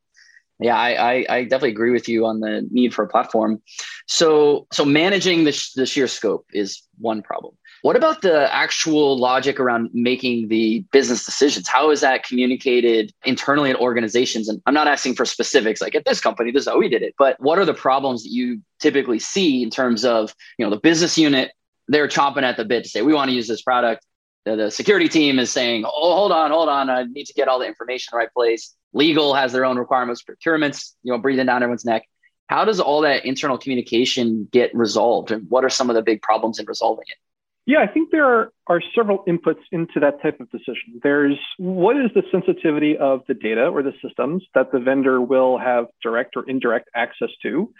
Yeah, 0.58 0.76
I, 0.76 0.90
I, 0.90 1.26
I 1.28 1.42
definitely 1.42 1.70
agree 1.70 1.90
with 1.90 2.08
you 2.08 2.24
on 2.24 2.40
the 2.40 2.66
need 2.70 2.94
for 2.94 3.04
a 3.04 3.08
platform. 3.08 3.60
So, 4.06 4.66
so 4.72 4.84
managing 4.84 5.44
the, 5.44 5.52
sh- 5.52 5.72
the 5.72 5.84
sheer 5.84 6.06
scope 6.06 6.46
is 6.52 6.82
one 6.98 7.22
problem. 7.22 7.54
What 7.86 7.94
about 7.94 8.20
the 8.20 8.52
actual 8.52 9.16
logic 9.16 9.60
around 9.60 9.90
making 9.92 10.48
the 10.48 10.84
business 10.90 11.24
decisions? 11.24 11.68
How 11.68 11.92
is 11.92 12.00
that 12.00 12.24
communicated 12.24 13.12
internally 13.24 13.70
in 13.70 13.76
organizations? 13.76 14.48
And 14.48 14.60
I'm 14.66 14.74
not 14.74 14.88
asking 14.88 15.14
for 15.14 15.24
specifics, 15.24 15.80
like 15.80 15.94
at 15.94 16.04
this 16.04 16.20
company, 16.20 16.50
this 16.50 16.62
is 16.62 16.68
how 16.68 16.80
we 16.80 16.88
did 16.88 17.02
it. 17.02 17.14
But 17.16 17.38
what 17.38 17.60
are 17.60 17.64
the 17.64 17.74
problems 17.74 18.24
that 18.24 18.30
you 18.30 18.60
typically 18.80 19.20
see 19.20 19.62
in 19.62 19.70
terms 19.70 20.04
of, 20.04 20.34
you 20.58 20.66
know, 20.66 20.70
the 20.70 20.80
business 20.80 21.16
unit? 21.16 21.52
They're 21.86 22.08
chomping 22.08 22.42
at 22.42 22.56
the 22.56 22.64
bit 22.64 22.82
to 22.82 22.90
say 22.90 23.02
we 23.02 23.14
want 23.14 23.30
to 23.30 23.36
use 23.36 23.46
this 23.46 23.62
product. 23.62 24.04
The, 24.46 24.56
the 24.56 24.70
security 24.72 25.08
team 25.08 25.38
is 25.38 25.52
saying, 25.52 25.84
"Oh, 25.84 26.16
hold 26.16 26.32
on, 26.32 26.50
hold 26.50 26.68
on, 26.68 26.90
I 26.90 27.04
need 27.04 27.26
to 27.26 27.34
get 27.34 27.46
all 27.46 27.60
the 27.60 27.68
information 27.68 28.10
in 28.10 28.16
the 28.16 28.24
right 28.24 28.34
place." 28.34 28.74
Legal 28.94 29.32
has 29.32 29.52
their 29.52 29.64
own 29.64 29.78
requirements, 29.78 30.24
procurements, 30.24 30.94
you 31.04 31.12
know, 31.12 31.18
breathing 31.18 31.46
down 31.46 31.62
everyone's 31.62 31.84
neck. 31.84 32.02
How 32.48 32.64
does 32.64 32.80
all 32.80 33.02
that 33.02 33.24
internal 33.24 33.58
communication 33.58 34.48
get 34.50 34.74
resolved, 34.74 35.30
and 35.30 35.48
what 35.48 35.64
are 35.64 35.70
some 35.70 35.88
of 35.88 35.94
the 35.94 36.02
big 36.02 36.20
problems 36.20 36.58
in 36.58 36.66
resolving 36.66 37.04
it? 37.06 37.18
Yeah, 37.66 37.78
I 37.80 37.88
think 37.88 38.12
there 38.12 38.24
are, 38.24 38.52
are 38.68 38.80
several 38.94 39.24
inputs 39.26 39.60
into 39.72 39.98
that 40.00 40.22
type 40.22 40.40
of 40.40 40.48
decision. 40.52 41.00
There's 41.02 41.38
what 41.58 41.96
is 41.96 42.12
the 42.14 42.22
sensitivity 42.30 42.96
of 42.96 43.22
the 43.26 43.34
data 43.34 43.66
or 43.66 43.82
the 43.82 43.92
systems 44.00 44.44
that 44.54 44.70
the 44.70 44.78
vendor 44.78 45.20
will 45.20 45.58
have 45.58 45.86
direct 46.00 46.36
or 46.36 46.48
indirect 46.48 46.88
access 46.94 47.30
to. 47.42 47.72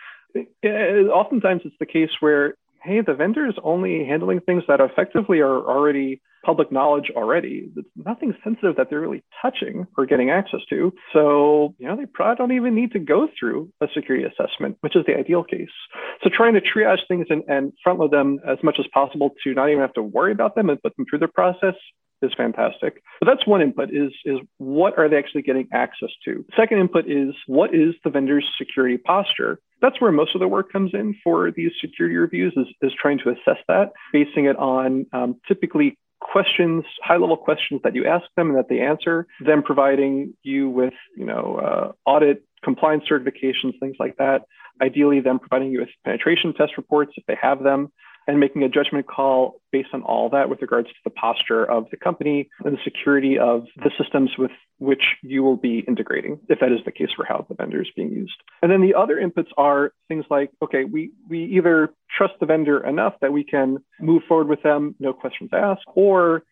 oftentimes, 0.75 1.63
it's 1.65 1.77
the 1.79 1.87
case 1.87 2.11
where 2.19 2.57
hey, 2.87 3.01
the 3.01 3.15
vendor 3.15 3.47
is 3.47 3.55
only 3.63 4.05
handling 4.07 4.41
things 4.41 4.63
that 4.69 4.81
effectively 4.81 5.41
are 5.41 5.59
already 5.59 6.23
public 6.45 6.71
knowledge 6.71 7.11
already. 7.17 7.69
It's 7.77 7.89
nothing 7.97 8.33
sensitive 8.45 8.77
that 8.77 8.89
they're 8.89 9.01
really 9.01 9.25
touching 9.43 9.87
or 9.99 10.07
getting 10.07 10.31
access 10.31 10.61
to. 10.71 10.93
So, 11.13 11.75
you 11.79 11.89
know, 11.89 11.97
they 11.97 12.07
probably 12.07 12.37
don't 12.37 12.57
even 12.57 12.75
need 12.77 12.93
to 12.93 13.01
go 13.01 13.29
through 13.39 13.71
a 13.81 13.89
security 13.93 14.25
assessment, 14.25 14.77
which 14.81 14.95
is 14.95 15.05
the 15.07 15.17
ideal 15.17 15.43
case. 15.43 15.75
So 16.23 16.31
trying 16.33 16.55
to 16.55 16.61
triage 16.61 17.01
things 17.09 17.27
and, 17.31 17.43
and 17.49 17.73
front 17.83 17.99
load 17.99 18.13
them 18.13 18.39
as 18.49 18.59
much 18.63 18.77
as 18.79 18.87
possible 18.95 19.31
to 19.43 19.55
not 19.55 19.69
even 19.69 19.81
have 19.81 19.95
to 19.95 20.03
worry 20.03 20.31
about 20.31 20.55
them 20.55 20.71
and 20.71 20.81
put 20.81 20.97
them 20.97 21.07
through 21.11 21.19
the 21.19 21.29
process 21.29 21.75
is 22.23 22.33
fantastic. 22.37 23.03
But 23.21 23.27
that's 23.27 23.47
one 23.47 23.63
input 23.63 23.91
is, 23.91 24.13
is 24.25 24.39
what 24.59 24.99
are 24.99 25.09
they 25.09 25.17
actually 25.17 25.43
getting 25.43 25.69
access 25.73 26.11
to? 26.25 26.45
Second 26.57 26.79
input 26.79 27.11
is 27.11 27.35
what 27.47 27.75
is 27.75 27.95
the 28.05 28.11
vendor's 28.11 28.49
security 28.59 28.99
posture? 28.99 29.59
That's 29.83 30.01
where 30.01 30.13
most 30.13 30.35
of 30.35 30.41
the 30.41 30.49
work 30.49 30.73
comes 30.73 30.93
in 30.95 31.15
for 31.23 31.51
these 31.51 31.73
security 31.81 32.17
reviews 32.17 32.55
is, 32.57 32.67
is 32.81 32.93
trying 33.01 33.19
to 33.19 33.31
assess 33.31 33.63
that, 33.69 33.93
basing 34.13 34.47
it 34.47 34.57
on 34.57 35.07
um, 35.13 35.37
typically 35.47 35.99
questions, 36.21 36.85
high 37.03 37.17
level 37.17 37.37
questions 37.37 37.81
that 37.85 37.95
you 37.95 38.07
ask 38.07 38.25
them 38.37 38.49
and 38.49 38.59
that 38.59 38.69
they 38.69 38.81
answer, 38.81 39.27
then 39.45 39.63
providing 39.63 40.35
you 40.43 40.69
with, 40.69 40.95
you 41.17 41.25
know, 41.25 41.57
uh, 41.63 42.11
audit 42.11 42.43
compliance 42.65 43.05
certifications, 43.11 43.79
things 43.81 43.97
like 43.99 44.17
that. 44.17 44.43
Ideally, 44.81 45.21
them 45.21 45.39
providing 45.39 45.71
you 45.71 45.81
with 45.81 45.89
penetration 46.05 46.53
test 46.55 46.73
reports 46.77 47.13
if 47.17 47.25
they 47.27 47.37
have 47.41 47.63
them, 47.63 47.93
and 48.27 48.41
making 48.41 48.63
a 48.63 48.69
judgment 48.69 49.07
call 49.07 49.61
based 49.71 49.91
on 49.93 50.03
all 50.03 50.29
that 50.31 50.49
with 50.49 50.61
regards 50.61 50.89
to 50.89 50.95
the 51.05 51.11
posture 51.11 51.65
of 51.65 51.87
the 51.91 51.97
company 51.97 52.49
and 52.65 52.77
the 52.77 52.81
security 52.83 53.39
of 53.39 53.67
the 53.77 53.91
systems 54.01 54.31
with 54.37 54.51
which 54.79 55.03
you 55.23 55.43
will 55.43 55.57
be 55.57 55.85
integrating, 55.87 56.39
if 56.49 56.61
that 56.61 56.73
is 56.73 56.81
the 56.85 56.93
case 56.93 57.09
for 57.15 57.25
how 57.25 57.47
the 57.49 57.55
vendor 57.55 57.81
is 57.81 57.89
being 57.95 58.11
used. 58.11 58.37
And 58.63 58.71
then 58.71 58.83
the 58.83 58.95
other 58.95 59.17
inputs 59.17 59.51
are 59.57 59.93
things 60.09 60.25
like, 60.29 60.51
okay, 60.63 60.85
we, 60.85 61.13
we 61.29 61.45
either 61.45 61.95
trust 62.17 62.35
the 62.41 62.47
vendor 62.47 62.85
enough 62.85 63.15
that 63.21 63.33
we 63.33 63.45
can 63.45 63.79
move 64.01 64.23
forward 64.29 64.49
with 64.49 64.63
them, 64.63 64.95
no 64.99 65.13
questions 65.13 65.51
asked, 65.53 65.85
or 65.95 66.43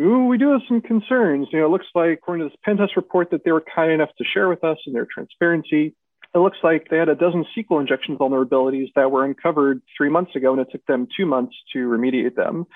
Ooh, 0.00 0.24
we 0.24 0.38
do 0.38 0.52
have 0.52 0.62
some 0.68 0.80
concerns. 0.80 1.48
You 1.52 1.60
know, 1.60 1.66
it 1.66 1.70
looks 1.70 1.86
like 1.94 2.12
according 2.12 2.46
to 2.46 2.48
this 2.48 2.58
pen 2.64 2.78
test 2.78 2.96
report 2.96 3.30
that 3.30 3.44
they 3.44 3.52
were 3.52 3.62
kind 3.74 3.92
enough 3.92 4.08
to 4.16 4.24
share 4.24 4.48
with 4.48 4.64
us 4.64 4.78
in 4.86 4.94
their 4.94 5.06
transparency, 5.12 5.94
it 6.34 6.38
looks 6.38 6.58
like 6.62 6.88
they 6.88 6.96
had 6.96 7.08
a 7.08 7.14
dozen 7.14 7.44
SQL 7.56 7.80
injection 7.80 8.16
vulnerabilities 8.16 8.92
that 8.96 9.10
were 9.10 9.24
uncovered 9.24 9.82
three 9.96 10.08
months 10.08 10.34
ago, 10.34 10.52
and 10.52 10.60
it 10.60 10.68
took 10.72 10.84
them 10.86 11.06
two 11.16 11.26
months 11.26 11.54
to 11.72 11.88
remediate 11.88 12.34
them. 12.34 12.66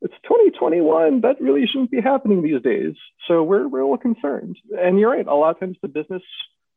It's 0.00 0.14
2021. 0.24 1.20
That 1.20 1.40
really 1.40 1.66
shouldn't 1.66 1.90
be 1.90 2.00
happening 2.00 2.42
these 2.42 2.62
days. 2.62 2.94
So 3.28 3.42
we're, 3.42 3.68
we're 3.68 3.80
a 3.80 3.84
little 3.84 3.98
concerned. 3.98 4.56
And 4.76 4.98
you're 4.98 5.10
right. 5.10 5.26
A 5.26 5.34
lot 5.34 5.50
of 5.50 5.60
times 5.60 5.76
the 5.80 5.88
business 5.88 6.22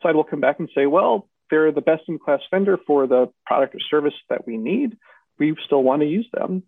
side 0.02 0.16
will 0.16 0.24
come 0.24 0.42
back 0.42 0.60
and 0.60 0.70
say, 0.76 0.86
well, 0.86 1.28
they're 1.50 1.72
the 1.72 1.82
best 1.82 2.04
in 2.08 2.20
class 2.20 2.42
vendor 2.52 2.78
for 2.86 3.08
the 3.08 3.32
product 3.46 3.76
or 3.76 3.80
service 3.80 4.14
that 4.30 4.48
we 4.48 4.58
need. 4.58 4.98
We 5.40 5.56
still 5.66 5.84
want 5.84 6.02
to 6.02 6.08
use 6.08 6.28
them. 6.34 6.64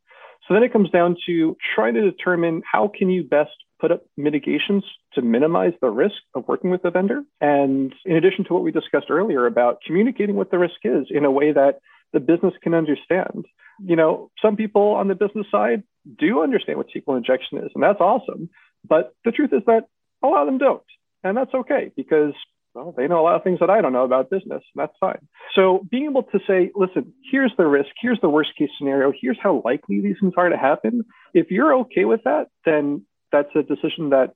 So 0.48 0.54
then 0.54 0.64
it 0.64 0.74
comes 0.74 0.90
down 0.92 1.18
to 1.26 1.58
trying 1.76 1.96
to 1.96 2.02
determine 2.02 2.62
how 2.70 2.92
can 2.96 3.10
you 3.10 3.24
best 3.24 3.52
put 3.80 3.92
up 3.92 4.04
mitigations 4.18 4.84
to 5.14 5.22
minimize 5.22 5.74
the 5.82 5.90
risk 5.90 6.16
of 6.36 6.48
working 6.48 6.70
with 6.70 6.82
the 6.82 6.92
vendor. 6.92 7.24
And 7.42 7.94
in 8.06 8.16
addition 8.16 8.46
to 8.46 8.54
what 8.54 8.64
we 8.64 8.72
discussed 8.72 9.08
earlier 9.10 9.46
about 9.46 9.80
communicating 9.86 10.36
what 10.36 10.52
the 10.52 10.58
risk 10.58 10.78
is 10.84 11.08
in 11.10 11.26
a 11.26 11.32
way 11.32 11.52
that 11.52 11.80
the 12.14 12.20
business 12.20 12.54
can 12.62 12.74
understand. 12.74 13.46
You 13.84 13.96
know, 13.96 14.32
some 14.42 14.56
people 14.56 14.94
on 14.94 15.08
the 15.08 15.16
business 15.16 15.46
side 15.52 15.84
do 16.18 16.42
understand 16.42 16.78
what 16.78 16.88
SQL 16.96 17.18
injection 17.18 17.60
is, 17.60 17.72
and 17.76 17.84
that's 17.84 18.00
awesome. 18.00 18.50
But 18.88 19.14
the 19.26 19.32
truth 19.32 19.52
is 19.54 19.62
that 19.68 19.88
a 20.24 20.28
lot 20.28 20.42
of 20.42 20.48
them 20.48 20.58
don't. 20.58 20.84
And 21.24 21.36
that's 21.36 21.54
okay 21.54 21.92
because 21.96 22.34
well, 22.74 22.94
they 22.96 23.08
know 23.08 23.20
a 23.20 23.24
lot 23.24 23.36
of 23.36 23.44
things 23.44 23.60
that 23.60 23.70
I 23.70 23.82
don't 23.82 23.94
know 23.94 24.04
about 24.04 24.30
business, 24.30 24.62
and 24.74 24.76
that's 24.76 24.96
fine. 25.00 25.28
So 25.56 25.86
being 25.90 26.06
able 26.06 26.24
to 26.24 26.40
say, 26.48 26.72
listen, 26.76 27.14
here's 27.32 27.52
the 27.58 27.66
risk, 27.66 27.90
here's 28.00 28.22
the 28.22 28.30
worst 28.30 28.52
case 28.58 28.70
scenario, 28.78 29.12
here's 29.20 29.38
how 29.42 29.62
likely 29.66 30.00
these 30.02 30.16
things 30.22 30.34
are 30.38 30.50
to 30.50 30.58
happen. 30.58 31.04
If 31.34 31.50
you're 31.50 31.76
okay 31.80 32.06
with 32.06 32.24
that, 32.26 32.48
then 32.66 33.06
that's 33.32 33.50
a 33.56 33.64
decision 33.64 34.10
that 34.10 34.34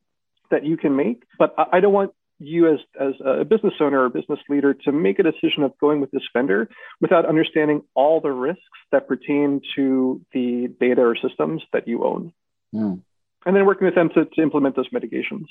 that 0.49 0.65
you 0.65 0.77
can 0.77 0.95
make. 0.95 1.23
But 1.39 1.55
I 1.71 1.79
don't 1.79 1.93
want 1.93 2.11
you 2.39 2.73
as, 2.73 2.79
as 2.99 3.13
a 3.23 3.45
business 3.45 3.73
owner 3.79 4.03
or 4.03 4.09
business 4.09 4.39
leader 4.49 4.73
to 4.73 4.91
make 4.91 5.19
a 5.19 5.23
decision 5.23 5.63
of 5.63 5.77
going 5.79 6.01
with 6.01 6.11
this 6.11 6.23
vendor 6.33 6.67
without 6.99 7.25
understanding 7.25 7.83
all 7.93 8.19
the 8.19 8.31
risks 8.31 8.61
that 8.91 9.07
pertain 9.07 9.61
to 9.75 10.19
the 10.33 10.67
data 10.79 11.01
or 11.01 11.15
systems 11.15 11.61
that 11.71 11.87
you 11.87 12.03
own. 12.03 12.33
Mm. 12.73 13.01
And 13.45 13.55
then 13.55 13.65
working 13.65 13.85
with 13.85 13.95
them 13.95 14.09
to, 14.09 14.25
to 14.25 14.41
implement 14.41 14.75
those 14.75 14.87
mitigations. 14.91 15.47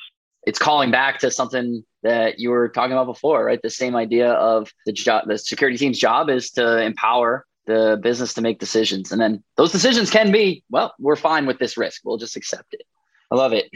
It's 0.46 0.58
calling 0.58 0.90
back 0.90 1.18
to 1.20 1.30
something 1.30 1.84
that 2.02 2.38
you 2.38 2.50
were 2.50 2.68
talking 2.68 2.92
about 2.92 3.06
before, 3.06 3.44
right? 3.44 3.60
The 3.62 3.70
same 3.70 3.94
idea 3.94 4.32
of 4.32 4.72
the 4.86 4.92
job, 4.92 5.28
the 5.28 5.38
security 5.38 5.76
team's 5.76 5.98
job 5.98 6.30
is 6.30 6.50
to 6.52 6.82
empower 6.82 7.46
the 7.66 8.00
business 8.02 8.34
to 8.34 8.40
make 8.40 8.58
decisions. 8.58 9.12
And 9.12 9.20
then 9.20 9.44
those 9.56 9.70
decisions 9.70 10.10
can 10.10 10.32
be, 10.32 10.64
well, 10.70 10.94
we're 10.98 11.16
fine 11.16 11.46
with 11.46 11.58
this 11.58 11.76
risk. 11.76 12.00
We'll 12.04 12.16
just 12.16 12.36
accept 12.36 12.72
it. 12.72 12.82
I 13.30 13.36
love 13.36 13.52
it. 13.52 13.70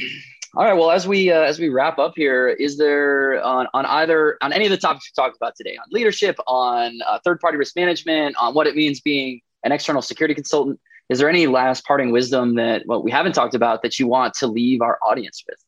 All 0.56 0.64
right. 0.64 0.74
Well, 0.74 0.90
as 0.90 1.06
we 1.06 1.32
uh, 1.32 1.40
as 1.40 1.58
we 1.58 1.68
wrap 1.68 1.98
up 1.98 2.12
here, 2.14 2.48
is 2.48 2.78
there 2.78 3.42
on 3.42 3.66
on 3.74 3.86
either 3.86 4.36
on 4.40 4.52
any 4.52 4.66
of 4.66 4.70
the 4.70 4.76
topics 4.76 5.10
we 5.10 5.20
talked 5.20 5.36
about 5.36 5.56
today, 5.56 5.76
on 5.76 5.84
leadership, 5.90 6.36
on 6.46 6.98
uh, 7.06 7.18
third 7.24 7.40
party 7.40 7.58
risk 7.58 7.74
management, 7.74 8.36
on 8.40 8.54
what 8.54 8.66
it 8.66 8.76
means 8.76 9.00
being 9.00 9.40
an 9.64 9.72
external 9.72 10.00
security 10.02 10.34
consultant, 10.34 10.78
is 11.08 11.18
there 11.18 11.28
any 11.28 11.46
last 11.46 11.84
parting 11.84 12.12
wisdom 12.12 12.54
that 12.54 12.82
what 12.86 12.98
well, 12.98 13.02
we 13.02 13.10
haven't 13.10 13.32
talked 13.32 13.54
about 13.54 13.82
that 13.82 13.98
you 13.98 14.06
want 14.06 14.34
to 14.34 14.46
leave 14.46 14.80
our 14.80 14.98
audience 15.02 15.42
with? 15.48 15.58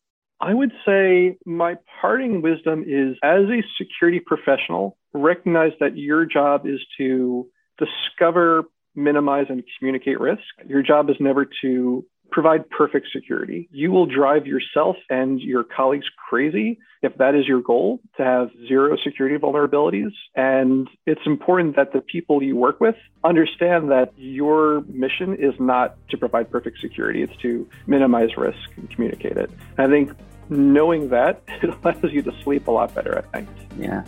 I 0.41 0.55
would 0.55 0.73
say 0.85 1.37
my 1.45 1.79
parting 2.01 2.43
wisdom 2.43 2.85
is 2.87 3.17
as 3.23 3.45
a 3.49 3.65
security 3.79 4.21
professional, 4.21 4.97
recognize 5.15 5.73
that 5.81 5.97
your 5.97 6.27
job 6.27 6.67
is 6.67 6.81
to 6.99 7.49
discover 7.79 8.65
minimize 8.95 9.47
and 9.49 9.63
communicate 9.79 10.19
risk. 10.21 10.43
Your 10.67 10.83
job 10.83 11.11
is 11.11 11.17
never 11.21 11.47
to 11.63 12.07
provide 12.31 12.69
perfect 12.71 13.09
security. 13.13 13.69
You 13.73 13.91
will 13.91 14.07
drive 14.07 14.47
yourself 14.47 14.97
and 15.11 15.41
your 15.41 15.65
colleagues 15.65 16.07
crazy 16.29 16.79
if 17.03 17.17
that 17.19 17.35
is 17.35 17.47
your 17.47 17.63
goal 17.63 18.01
to 18.17 18.25
have 18.25 18.51
zero 18.69 18.97
security 19.03 19.37
vulnerabilities. 19.37 20.13
And 20.35 20.89
it's 21.07 21.21
important 21.27 21.77
that 21.77 21.93
the 21.93 22.01
people 22.01 22.43
you 22.43 22.57
work 22.57 22.81
with 22.81 22.97
understand 23.25 23.91
that 23.91 24.13
your 24.17 24.83
mission 24.89 25.35
is 25.37 25.55
not 25.59 25.97
to 26.11 26.17
provide 26.17 26.51
perfect 26.51 26.81
security, 26.81 27.23
it's 27.23 27.37
to 27.43 27.69
minimize 27.87 28.37
risk 28.37 28.59
and 28.77 28.91
communicate 28.91 29.37
it. 29.37 29.51
I 29.79 29.87
think 29.87 30.13
knowing 30.49 31.09
that 31.11 31.43
it 31.63 31.71
allows 31.71 32.13
you 32.13 32.23
to 32.23 32.33
sleep 32.43 32.69
a 32.69 32.71
lot 32.71 32.95
better 32.95 33.17
at 33.17 33.33
night. 33.33 33.49
Yeah. 33.79 34.05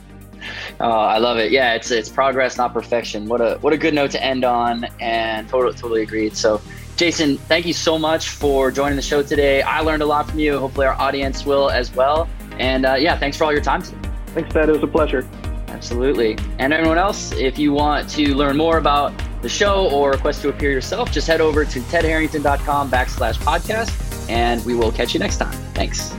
Oh, 0.80 0.90
I 0.90 1.18
love 1.18 1.38
it. 1.38 1.50
Yeah, 1.50 1.74
it's 1.74 1.90
it's 1.90 2.08
progress, 2.08 2.56
not 2.56 2.72
perfection. 2.72 3.26
What 3.26 3.40
a 3.40 3.58
what 3.60 3.72
a 3.72 3.76
good 3.76 3.94
note 3.94 4.12
to 4.12 4.22
end 4.22 4.44
on, 4.44 4.84
and 5.00 5.48
totally 5.48 5.74
totally 5.74 6.02
agreed. 6.02 6.36
So, 6.36 6.60
Jason, 6.98 7.38
thank 7.38 7.64
you 7.64 7.72
so 7.72 7.96
much 7.96 8.30
for 8.30 8.72
joining 8.72 8.96
the 8.96 9.02
show 9.02 9.22
today. 9.22 9.62
I 9.62 9.82
learned 9.82 10.02
a 10.02 10.06
lot 10.06 10.28
from 10.28 10.40
you. 10.40 10.58
Hopefully, 10.58 10.84
our 10.84 10.94
audience 10.94 11.46
will 11.46 11.70
as 11.70 11.94
well. 11.94 12.28
And 12.58 12.84
uh, 12.84 12.94
yeah, 12.94 13.16
thanks 13.16 13.36
for 13.36 13.44
all 13.44 13.52
your 13.52 13.62
time 13.62 13.82
today. 13.82 14.10
Thanks, 14.34 14.52
Ted. 14.52 14.68
It 14.68 14.72
was 14.72 14.82
a 14.82 14.88
pleasure. 14.88 15.24
Absolutely. 15.68 16.36
And 16.58 16.72
everyone 16.72 16.98
else, 16.98 17.30
if 17.30 17.56
you 17.56 17.72
want 17.72 18.10
to 18.10 18.34
learn 18.34 18.56
more 18.56 18.78
about 18.78 19.12
the 19.42 19.48
show 19.48 19.88
or 19.90 20.10
request 20.10 20.42
to 20.42 20.48
appear 20.48 20.72
yourself, 20.72 21.12
just 21.12 21.28
head 21.28 21.40
over 21.40 21.64
to 21.64 21.80
tedharrington.com 21.82 22.90
backslash 22.90 23.38
podcast, 23.38 24.28
and 24.28 24.64
we 24.64 24.74
will 24.74 24.90
catch 24.90 25.14
you 25.14 25.20
next 25.20 25.36
time. 25.36 25.52
Thanks. 25.74 26.10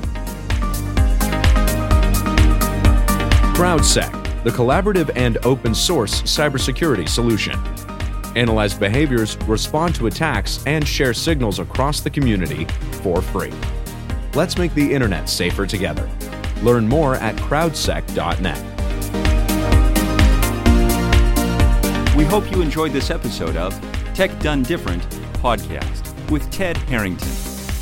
CrowdSec, 3.53 4.43
the 4.45 4.49
collaborative 4.51 5.11
and 5.17 5.39
open 5.45 5.75
source 5.75 6.21
cybersecurity 6.21 7.09
solution. 7.09 7.59
Analyze 8.35 8.73
behaviors, 8.73 9.37
respond 9.43 9.95
to 9.95 10.07
attacks, 10.07 10.63
and 10.65 10.87
share 10.87 11.13
signals 11.13 11.59
across 11.59 12.01
the 12.01 12.09
community 12.09 12.65
for 13.01 13.21
free. 13.21 13.53
Let's 14.33 14.57
make 14.57 14.73
the 14.73 14.93
internet 14.93 15.29
safer 15.29 15.65
together. 15.65 16.09
Learn 16.61 16.87
more 16.87 17.15
at 17.15 17.35
crowdsec.net. 17.37 18.65
We 22.15 22.25
hope 22.25 22.51
you 22.51 22.61
enjoyed 22.61 22.91
this 22.91 23.09
episode 23.09 23.55
of 23.55 23.73
Tech 24.13 24.37
Done 24.39 24.63
Different 24.63 25.01
podcast 25.41 26.29
with 26.29 26.49
Ted 26.51 26.75
Harrington. 26.75 27.29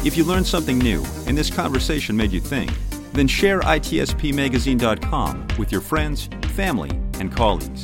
If 0.06 0.16
you 0.16 0.24
learned 0.24 0.46
something 0.46 0.78
new 0.78 1.04
and 1.26 1.38
this 1.38 1.50
conversation 1.50 2.16
made 2.16 2.32
you 2.32 2.40
think, 2.40 2.72
then 3.14 3.28
share 3.28 3.62
itspmagazine.com 3.62 5.48
with 5.58 5.72
your 5.72 5.82
friends, 5.82 6.30
family, 6.50 6.92
and 7.20 7.36
colleagues. 7.36 7.84